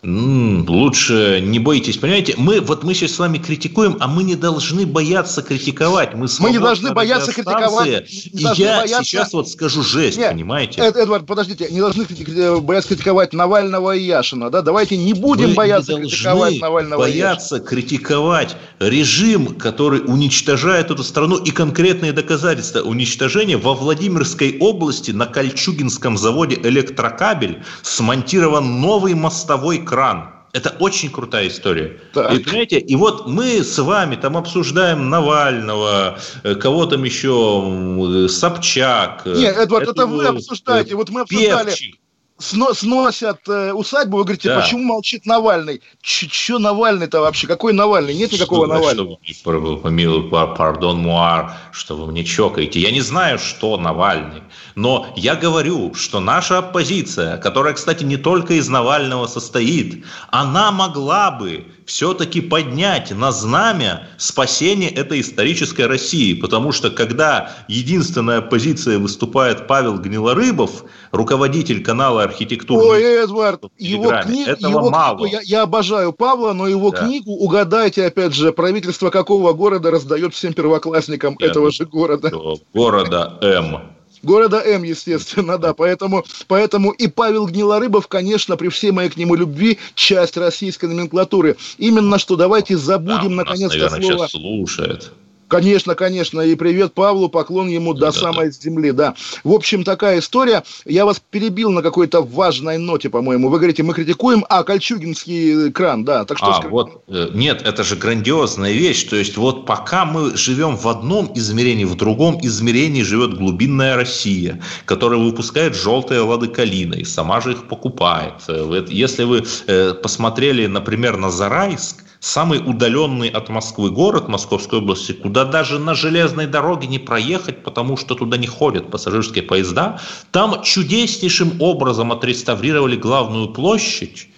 [0.04, 2.34] Лучше не бойтесь, понимаете?
[2.36, 6.14] Мы вот мы сейчас с вами критикуем, а мы не должны бояться критиковать.
[6.14, 10.18] Мы, Мы не должны бояться критиковать, не И должны я бояться- сейчас вот скажу жесть,
[10.18, 10.80] Нет, понимаете?
[10.80, 14.62] Эд- Эдвард, подождите, не должны крити- бояться критиковать Навального и Яшина, да?
[14.62, 17.24] Давайте не будем Вы бояться не критиковать Навального и Яшина.
[17.28, 25.26] бояться критиковать режим, который уничтожает эту страну и конкретные доказательства уничтожения во Владимирской области на
[25.26, 30.30] Кольчугинском заводе «Электрокабель» смонтирован новый мостовой кран.
[30.54, 32.00] Это очень крутая история.
[32.14, 32.32] Так.
[32.32, 38.28] И, понимаете, и вот мы с вами там обсуждаем Навального, э, кого там еще, э,
[38.28, 39.22] Собчак.
[39.26, 40.94] э, Нет, Эдвард, это эту, вы обсуждаете.
[40.94, 41.66] Вот мы обсуждали.
[41.66, 41.96] Певчик.
[42.42, 44.60] Сно- сносят э, усадьбу, вы говорите, Да.
[44.60, 45.80] почему молчит Навальный?
[46.02, 47.46] Че Навальный-то вообще?
[47.46, 48.14] Какой Навальный?
[48.14, 49.18] Нет никакого Что, Навального.
[49.24, 52.80] Что вы помилуй, пар- пардон, муар, что вы мне чокаете.
[52.80, 54.42] Я не знаю, что Навальный,
[54.74, 61.30] но я говорю, что наша оппозиция, которая, кстати, не только из Навального состоит, она могла
[61.30, 69.66] бы все-таки поднять на знамя спасение этой исторической России, потому что когда единственная оппозиция выступает
[69.66, 75.18] Павел Гнилорыбов, руководитель канала архитектуры Ой, Эдвард, его, книг, этого его мало.
[75.18, 76.98] книгу, я, я обожаю Павла, но его Да.
[76.98, 82.32] книгу, угадайте, опять же, правительство какого города раздает всем первоклассникам Я этого же города.
[82.74, 83.92] города М.
[84.22, 85.74] Города М, естественно, да.
[85.74, 91.56] Поэтому, поэтому и Павел Гнилорыбов, конечно, при всей моей к нему любви, часть российской номенклатуры.
[91.76, 94.28] Именно что давайте Да, забудем, наконец-то, наверное, слово...
[94.28, 95.12] сейчас слушает.
[95.52, 96.40] Конечно, конечно.
[96.40, 98.52] И привет Павлу, поклон ему да, до да, самой да.
[98.52, 99.14] земли, да.
[99.44, 100.62] В общем, такая история.
[100.86, 103.50] Я вас перебил на какой-то важной ноте, по-моему.
[103.50, 106.24] Вы говорите, мы критикуем, а, Кольчугинский кран, да.
[106.24, 109.04] Так что а, вот, э, нет, это же грандиозная вещь.
[109.04, 114.58] То есть вот пока мы живем в одном измерении, в другом измерении живет глубинная Россия,
[114.86, 118.36] которая выпускает желтые лады калина и сама же их покупает.
[118.48, 125.10] Э, если вы э, посмотрели, например, на Зарайск, самый удаленный от Москвы город Московской области,
[125.12, 130.00] куда даже на железной дороге не проехать, потому что туда не ходят пассажирские поезда,
[130.30, 134.28] там чудеснейшим образом отреставрировали главную площадь,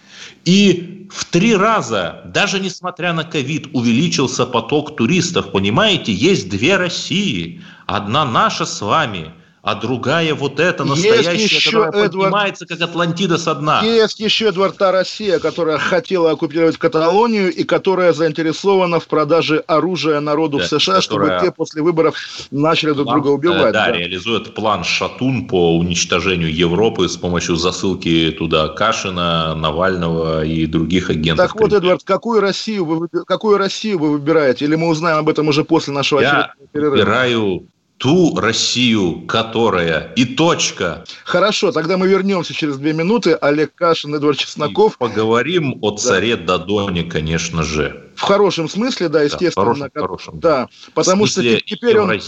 [0.47, 5.53] и в три раза, даже несмотря на ковид, увеличился поток туристов.
[5.53, 7.62] Понимаете, есть две России.
[7.87, 9.30] Одна наша с вами–
[9.65, 13.81] а другая вот эта настоящая, еще, которая Эдвард, поднимается как Атлантида со дна.
[13.83, 20.21] Есть еще, Эдвард, та Россия, которая хотела оккупировать Каталонию и которая заинтересована в продаже оружия
[20.21, 22.15] народу да, в США, чтобы те после выборов
[22.51, 23.73] начали друг друга убивать.
[23.73, 30.67] Да, да, реализует план Шатун по уничтожению Европы с помощью засылки туда Кашина, Навального и
[30.67, 31.47] других агентов.
[31.47, 34.67] Так вот, Эдвард, какую Россию вы, какую Россию вы выбираете?
[34.67, 36.91] Или мы узнаем об этом уже после нашего Я перерыва?
[36.91, 37.69] выбираю
[38.05, 41.07] ту Россию, которая и точка.
[41.24, 43.32] Хорошо, тогда мы вернемся через две минуты.
[43.32, 44.96] Олег Кашин, Эдвард Чесноков.
[44.96, 46.59] И поговорим о царе да.
[46.59, 48.11] Дадоне, конечно же.
[48.14, 49.74] В хорошем смысле, да, естественно.
[49.74, 50.68] Да, в хорошем, хорошем, да.
[50.92, 52.20] Потому что теперь он,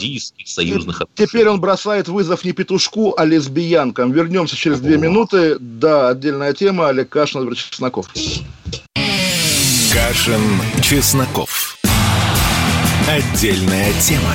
[0.47, 4.13] союзных теперь он бросает вызов не петушку, а лесбиянкам.
[4.13, 5.59] Вернемся через две минуты.
[5.61, 6.89] Да, отдельная тема.
[6.89, 8.09] Олег Кашин, Эдвард Чесноков.
[9.93, 10.41] Кашин,
[10.81, 11.77] Чесноков.
[13.07, 14.35] Отдельная тема.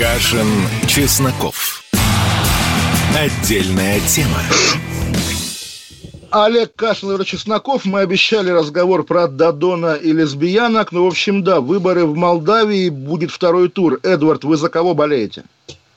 [0.00, 0.46] Кашин,
[0.86, 1.84] Чесноков.
[3.14, 4.40] Отдельная тема.
[6.30, 7.84] Олег Кашин и Чесноков.
[7.84, 10.92] Мы обещали разговор про Дадона и лесбиянок.
[10.92, 14.00] Ну, в общем, да, выборы в Молдавии, будет второй тур.
[14.02, 15.44] Эдвард, вы за кого болеете?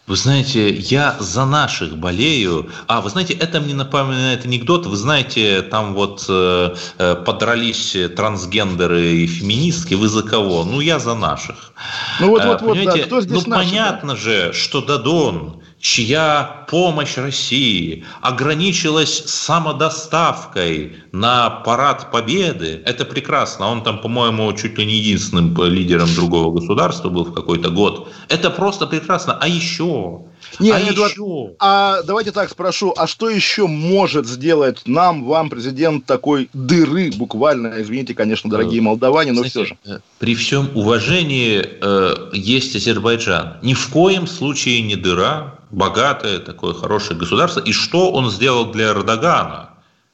[0.06, 2.70] Вы знаете, я за наших болею.
[2.88, 4.86] А, вы знаете, это мне напоминает анекдот.
[4.86, 9.93] Вы знаете, там вот э, э подрались трансгендеры и феминистки.
[9.93, 10.66] Вы за кого?
[10.66, 11.72] Ну, я за наших.
[12.20, 12.97] Ну, вот, вот, вот, да.
[12.97, 14.20] Кто здесь ну, наши, понятно да?
[14.20, 23.67] же, что Дадон чья помощь России ограничилась самодоставкой на парад Победы, это прекрасно.
[23.67, 28.09] Он там, по-моему, чуть ли не единственным лидером другого государства был в какой-то год.
[28.29, 29.38] Это просто прекрасно.
[29.39, 30.21] А еще...
[30.60, 31.51] Нет, а Эдуард, еще...
[31.60, 37.82] а давайте так спрошу, а что еще может сделать нам, вам, президент такой дыры, буквально,
[37.82, 39.78] извините, конечно, дорогие э, молдаване, но Знаете, все же.
[39.86, 43.58] Э, при всем уважении э, есть Азербайджан.
[43.62, 47.60] Ни в коем случае не дыра, богатое, такое хорошее государство.
[47.60, 49.72] И что он сделал для Эрдогана?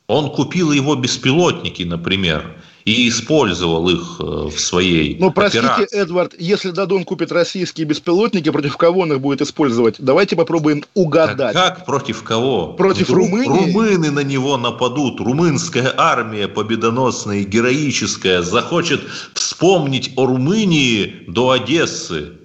[0.08, 2.56] Он купил его беспилотники, например,
[2.90, 5.98] и использовал их э, в своей Ну, простите, операции.
[5.98, 9.96] Эдвард, если Дадон купит российские беспилотники, против кого он их будет использовать?
[10.00, 11.54] Давайте попробуем угадать.
[11.54, 12.74] Как, как против кого?
[12.74, 13.72] Против Вдруг Румынии?
[13.72, 15.20] Румыны на него нападут.
[15.20, 19.02] Румынская армия победоносная и героическая захочет
[19.34, 22.40] вспомнить о Румынии до Одессы.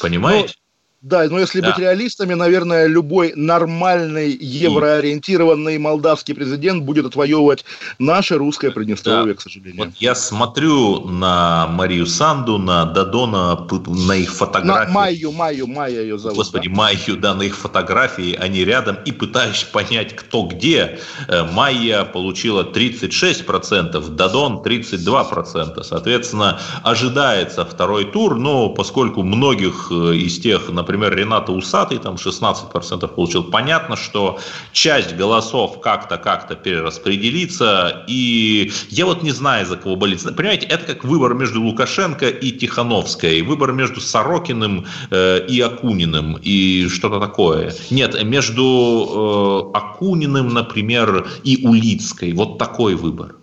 [0.00, 0.54] Понимаете?
[1.02, 1.68] Да, но если да.
[1.70, 7.64] быть реалистами, наверное, любой нормальный евроориентированный молдавский президент будет отвоевывать
[7.98, 9.38] наше русское Приднестровье, да.
[9.38, 9.86] к сожалению.
[9.86, 14.88] Вот я смотрю на Марию Санду, на Дадона, на их фотографии.
[14.88, 16.36] На Майю, Майю, Майя ее зовут.
[16.36, 16.74] Господи, да?
[16.74, 20.98] Майю, да, на их фотографии, они рядом, и пытаюсь понять, кто где.
[21.28, 25.82] Э, Майя получила 36%, Дадон 32%.
[25.82, 32.16] Соответственно, ожидается второй тур, но поскольку многих э, из тех, например, например, Рената Усатый там
[32.16, 33.44] 16% получил.
[33.44, 34.38] Понятно, что
[34.72, 38.04] часть голосов как-то как-то перераспределится.
[38.08, 40.24] И я вот не знаю, за кого болеть.
[40.36, 43.42] Понимаете, это как выбор между Лукашенко и Тихановской.
[43.42, 46.38] Выбор между Сорокиным э, и Акуниным.
[46.42, 47.72] И что-то такое.
[47.90, 52.32] Нет, между э, Акуниным, например, и Улицкой.
[52.32, 53.39] Вот такой выбор.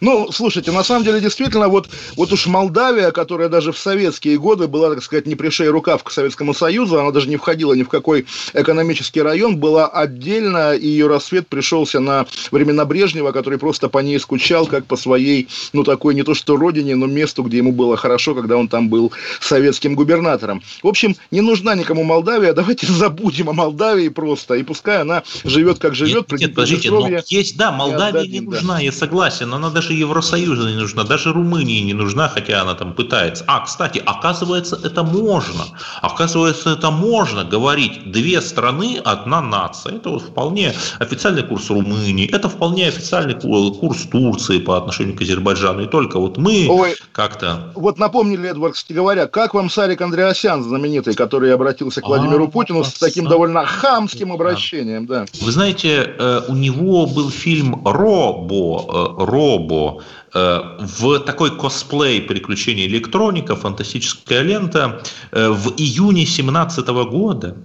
[0.00, 4.68] Ну, слушайте, на самом деле, действительно, вот, вот уж Молдавия, которая даже в советские годы
[4.68, 7.88] была, так сказать, не пришей рукав к Советскому Союзу, она даже не входила ни в
[7.88, 13.98] какой экономический район, была отдельно, и ее рассвет пришелся на времена Брежнева, который просто по
[13.98, 17.72] ней скучал, как по своей, ну, такой не то что родине, но месту, где ему
[17.72, 20.62] было хорошо, когда он там был советским губернатором.
[20.82, 25.78] В общем, не нужна никому Молдавия, давайте забудем о Молдавии просто, и пускай она живет,
[25.78, 26.30] как живет.
[26.30, 30.68] Нет, нет подождите, но есть, да, Молдавия не нужна, я согласен, но она даже Евросоюза
[30.70, 33.44] не нужна, даже Румынии не нужна, хотя она там пытается.
[33.46, 35.64] А, кстати, оказывается, это можно.
[36.02, 39.96] Оказывается, это можно говорить две страны, одна нация.
[39.96, 45.82] Это вот вполне официальный курс Румынии, это вполне официальный курс Турции по отношению к Азербайджану.
[45.82, 47.72] И только вот мы как-то...
[47.74, 52.48] Вот напомнили, Эдвард, кстати говоря, как вам Сарик Андреасян, знаменитый, который обратился к Владимиру а,
[52.48, 55.26] Путину с таким довольно хамским обращением, да.
[55.40, 59.24] Вы знаете, э, у него был фильм «Робо», э,
[59.56, 60.02] «Робо»,
[60.34, 65.02] э, в такой косплей приключений электроника, фантастическая лента
[65.32, 67.56] в июне 2017 года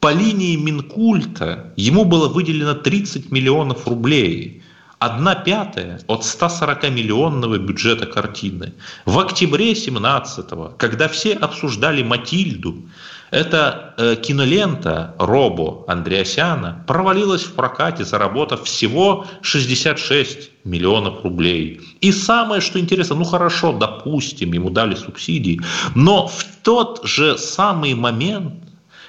[0.00, 4.62] по линии Минкульта ему было выделено 30 миллионов рублей.
[4.98, 8.72] Одна пятая от 140-миллионного бюджета картины.
[9.04, 12.82] В октябре 17-го, когда все обсуждали «Матильду»,
[13.30, 21.80] эта э, кинолента Робо Андреасяна провалилась в прокате, заработав всего 66 миллионов рублей.
[22.00, 25.60] И самое, что интересно, ну хорошо, допустим, ему дали субсидии,
[25.94, 28.67] но в тот же самый момент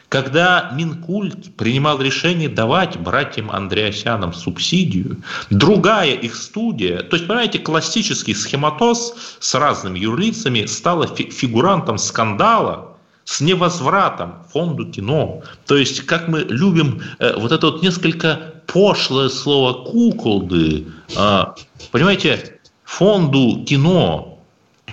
[0.09, 8.33] когда Минкульт принимал решение давать братьям Андреасянам субсидию, другая их студия, то есть, понимаете, классический
[8.33, 15.43] схематоз с разными юрлицами стала фигурантом скандала, с невозвратом фонду кино.
[15.67, 21.43] То есть, как мы любим э, вот это вот несколько пошлое слово куколды, э,
[21.91, 24.39] понимаете, фонду кино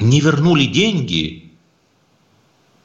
[0.00, 1.50] не вернули деньги,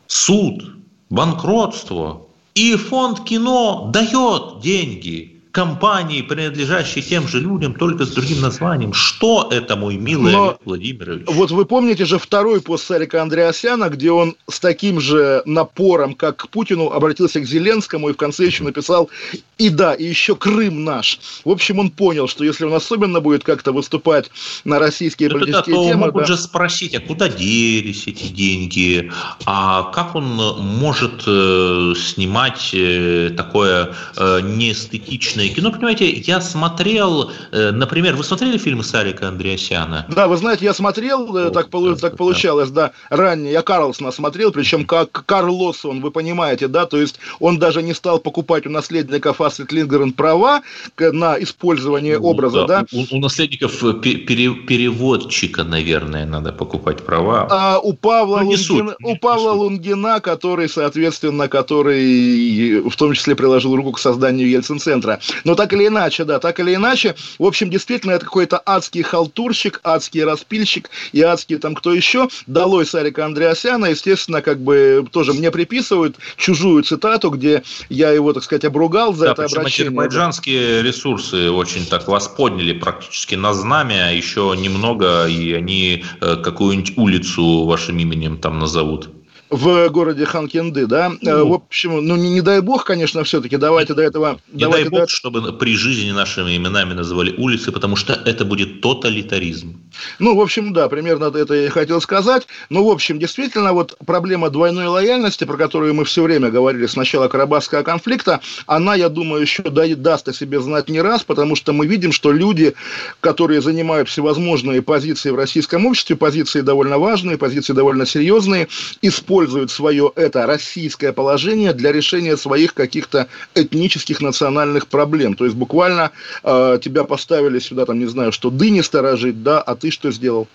[0.08, 0.71] суд,
[1.12, 8.94] банкротство, и фонд кино дает деньги компании, принадлежащей тем же людям, только с другим названием.
[8.94, 11.28] Что это, мой милый Но, Олег Владимирович?
[11.28, 16.38] Вот вы помните же второй пост Сарика Андреасяна, где он с таким же напором, как
[16.38, 19.10] к Путину, обратился к Зеленскому и в конце еще написал
[19.58, 21.20] «И да, и еще Крым наш».
[21.44, 24.32] В общем, он понял, что если он особенно будет как-то выступать
[24.64, 26.06] на российские Это политические да, темы...
[26.08, 26.28] могут да.
[26.28, 29.12] же спросить, а куда делись эти деньги?
[29.46, 35.72] А как он может э, снимать э, такое э, неэстетичное отличное кино.
[35.72, 40.06] Понимаете, я смотрел, э, например, вы смотрели фильмы Сарика Андреасяна?
[40.10, 43.52] Да, вы знаете, я смотрел, э, О, так, да, так да, получалось, да, ранее.
[43.52, 48.20] Я Карлсона смотрел, причем как Карлосон, вы понимаете, да, то есть он даже не стал
[48.20, 50.62] покупать у наследников Астрид Лингрен права
[50.98, 52.82] на использование ну, образа, да.
[52.82, 52.86] да?
[52.92, 57.48] У, у наследников э, пере, переводчика, наверное, надо покупать права.
[57.50, 63.36] А у Павла, ну, Лунгина, суть, у Павла Лунгина, который, соответственно, который в том числе
[63.36, 65.20] приложил руку к созданию Ельцин-центра.
[65.44, 69.80] Но так или иначе, да, так или иначе, в общем, действительно, это какой-то адский халтурщик,
[69.84, 72.30] адский распильщик и адский там кто еще.
[72.48, 78.44] Долой Сарика Андреасяна, естественно, как бы тоже мне приписывают чужую цитату, где я его, так
[78.44, 79.90] сказать, обругал за да, это обращение.
[79.90, 86.98] азербайджанские ресурсы очень так вас подняли практически на знамя, еще немного, и они э, какую-нибудь
[86.98, 89.10] улицу вашим именем там назовут
[89.52, 91.12] в городе Ханкенды, да.
[91.22, 94.40] Ну, в общем, ну не, не дай бог, конечно, все-таки давайте до этого.
[94.52, 95.08] Не дай бог, до...
[95.08, 99.82] чтобы при жизни нашими именами называли улицы, потому что это будет тоталитаризм.
[100.20, 102.48] Ну, в общем, да, примерно это я хотел сказать.
[102.70, 106.96] Ну, в общем, действительно, вот проблема двойной лояльности, про которую мы все время говорили с
[106.96, 111.74] начала Карабахского конфликта, она, я думаю, еще даст о себе знать не раз, потому что
[111.74, 112.74] мы видим, что люди,
[113.20, 118.68] которые занимают всевозможные позиции в российском обществе, позиции довольно важные, позиции довольно серьезные,
[119.02, 125.36] используют свое это российское положение для решения своих каких-то этнических национальных проблем.
[125.36, 126.12] То есть буквально
[126.44, 130.48] э, тебя поставили сюда, там, не знаю, что дыни сторожить, да, а ты что сделал?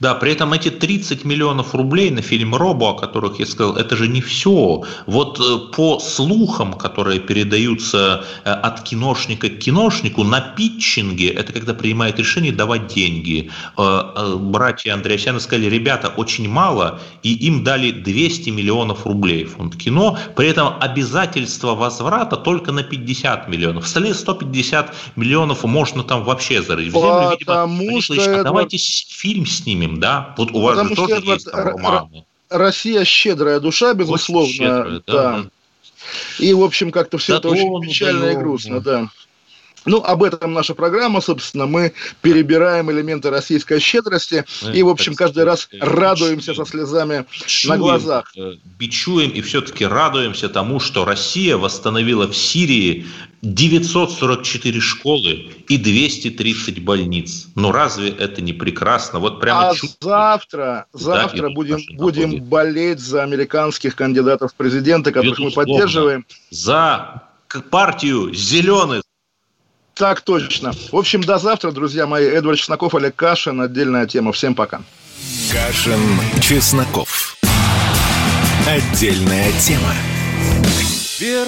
[0.00, 3.96] Да, при этом эти 30 миллионов рублей на фильм «Робо», о которых я сказал, это
[3.96, 4.82] же не все.
[5.06, 11.74] Вот э, по слухам, которые передаются э, от киношника к киношнику, на питчинге, это когда
[11.74, 13.50] принимает решение давать деньги.
[13.76, 20.18] Э, братья Андреасяны сказали, ребята, очень мало, и им дали 200 миллионов рублей фонд кино,
[20.36, 23.84] при этом обязательство возврата только на 50 миллионов.
[23.84, 27.30] Остальные 150 миллионов можно там вообще зарыть в землю.
[27.30, 30.34] Видимо, что а давайте фильм снимем, да?
[30.36, 32.24] Вот у вас Потому же тоже есть там романы.
[32.48, 34.52] Россия щедрая душа, безусловно.
[34.52, 35.12] Щедрая, да.
[35.12, 35.44] да.
[36.38, 39.08] И, в общем, как-то все да это очень печально и грустно, да.
[39.86, 45.44] Ну, об этом наша программа, собственно, мы перебираем элементы российской щедрости и, в общем, каждый
[45.44, 47.24] раз радуемся со слезами
[47.64, 48.32] на глазах.
[48.36, 53.06] Э, бичуем и все-таки радуемся тому, что Россия восстановила в Сирии
[53.42, 57.48] 944 школы и 230 больниц.
[57.54, 59.20] Ну разве это не прекрасно?
[59.20, 65.54] Вот прямо а завтра, завтра будем, будем болеть за американских кандидатов в президенты, которых Безусловно.
[65.56, 66.26] мы поддерживаем.
[66.50, 67.22] За
[67.70, 69.02] партию зеленых.
[69.96, 70.72] Так точно.
[70.92, 72.26] В общем, до завтра, друзья мои.
[72.26, 73.62] Эдвард Чесноков, Олег Кашин.
[73.62, 74.32] Отдельная тема.
[74.32, 74.82] Всем пока.
[75.50, 76.00] Кашин,
[76.42, 77.34] Чесноков.
[78.66, 79.94] Отдельная тема.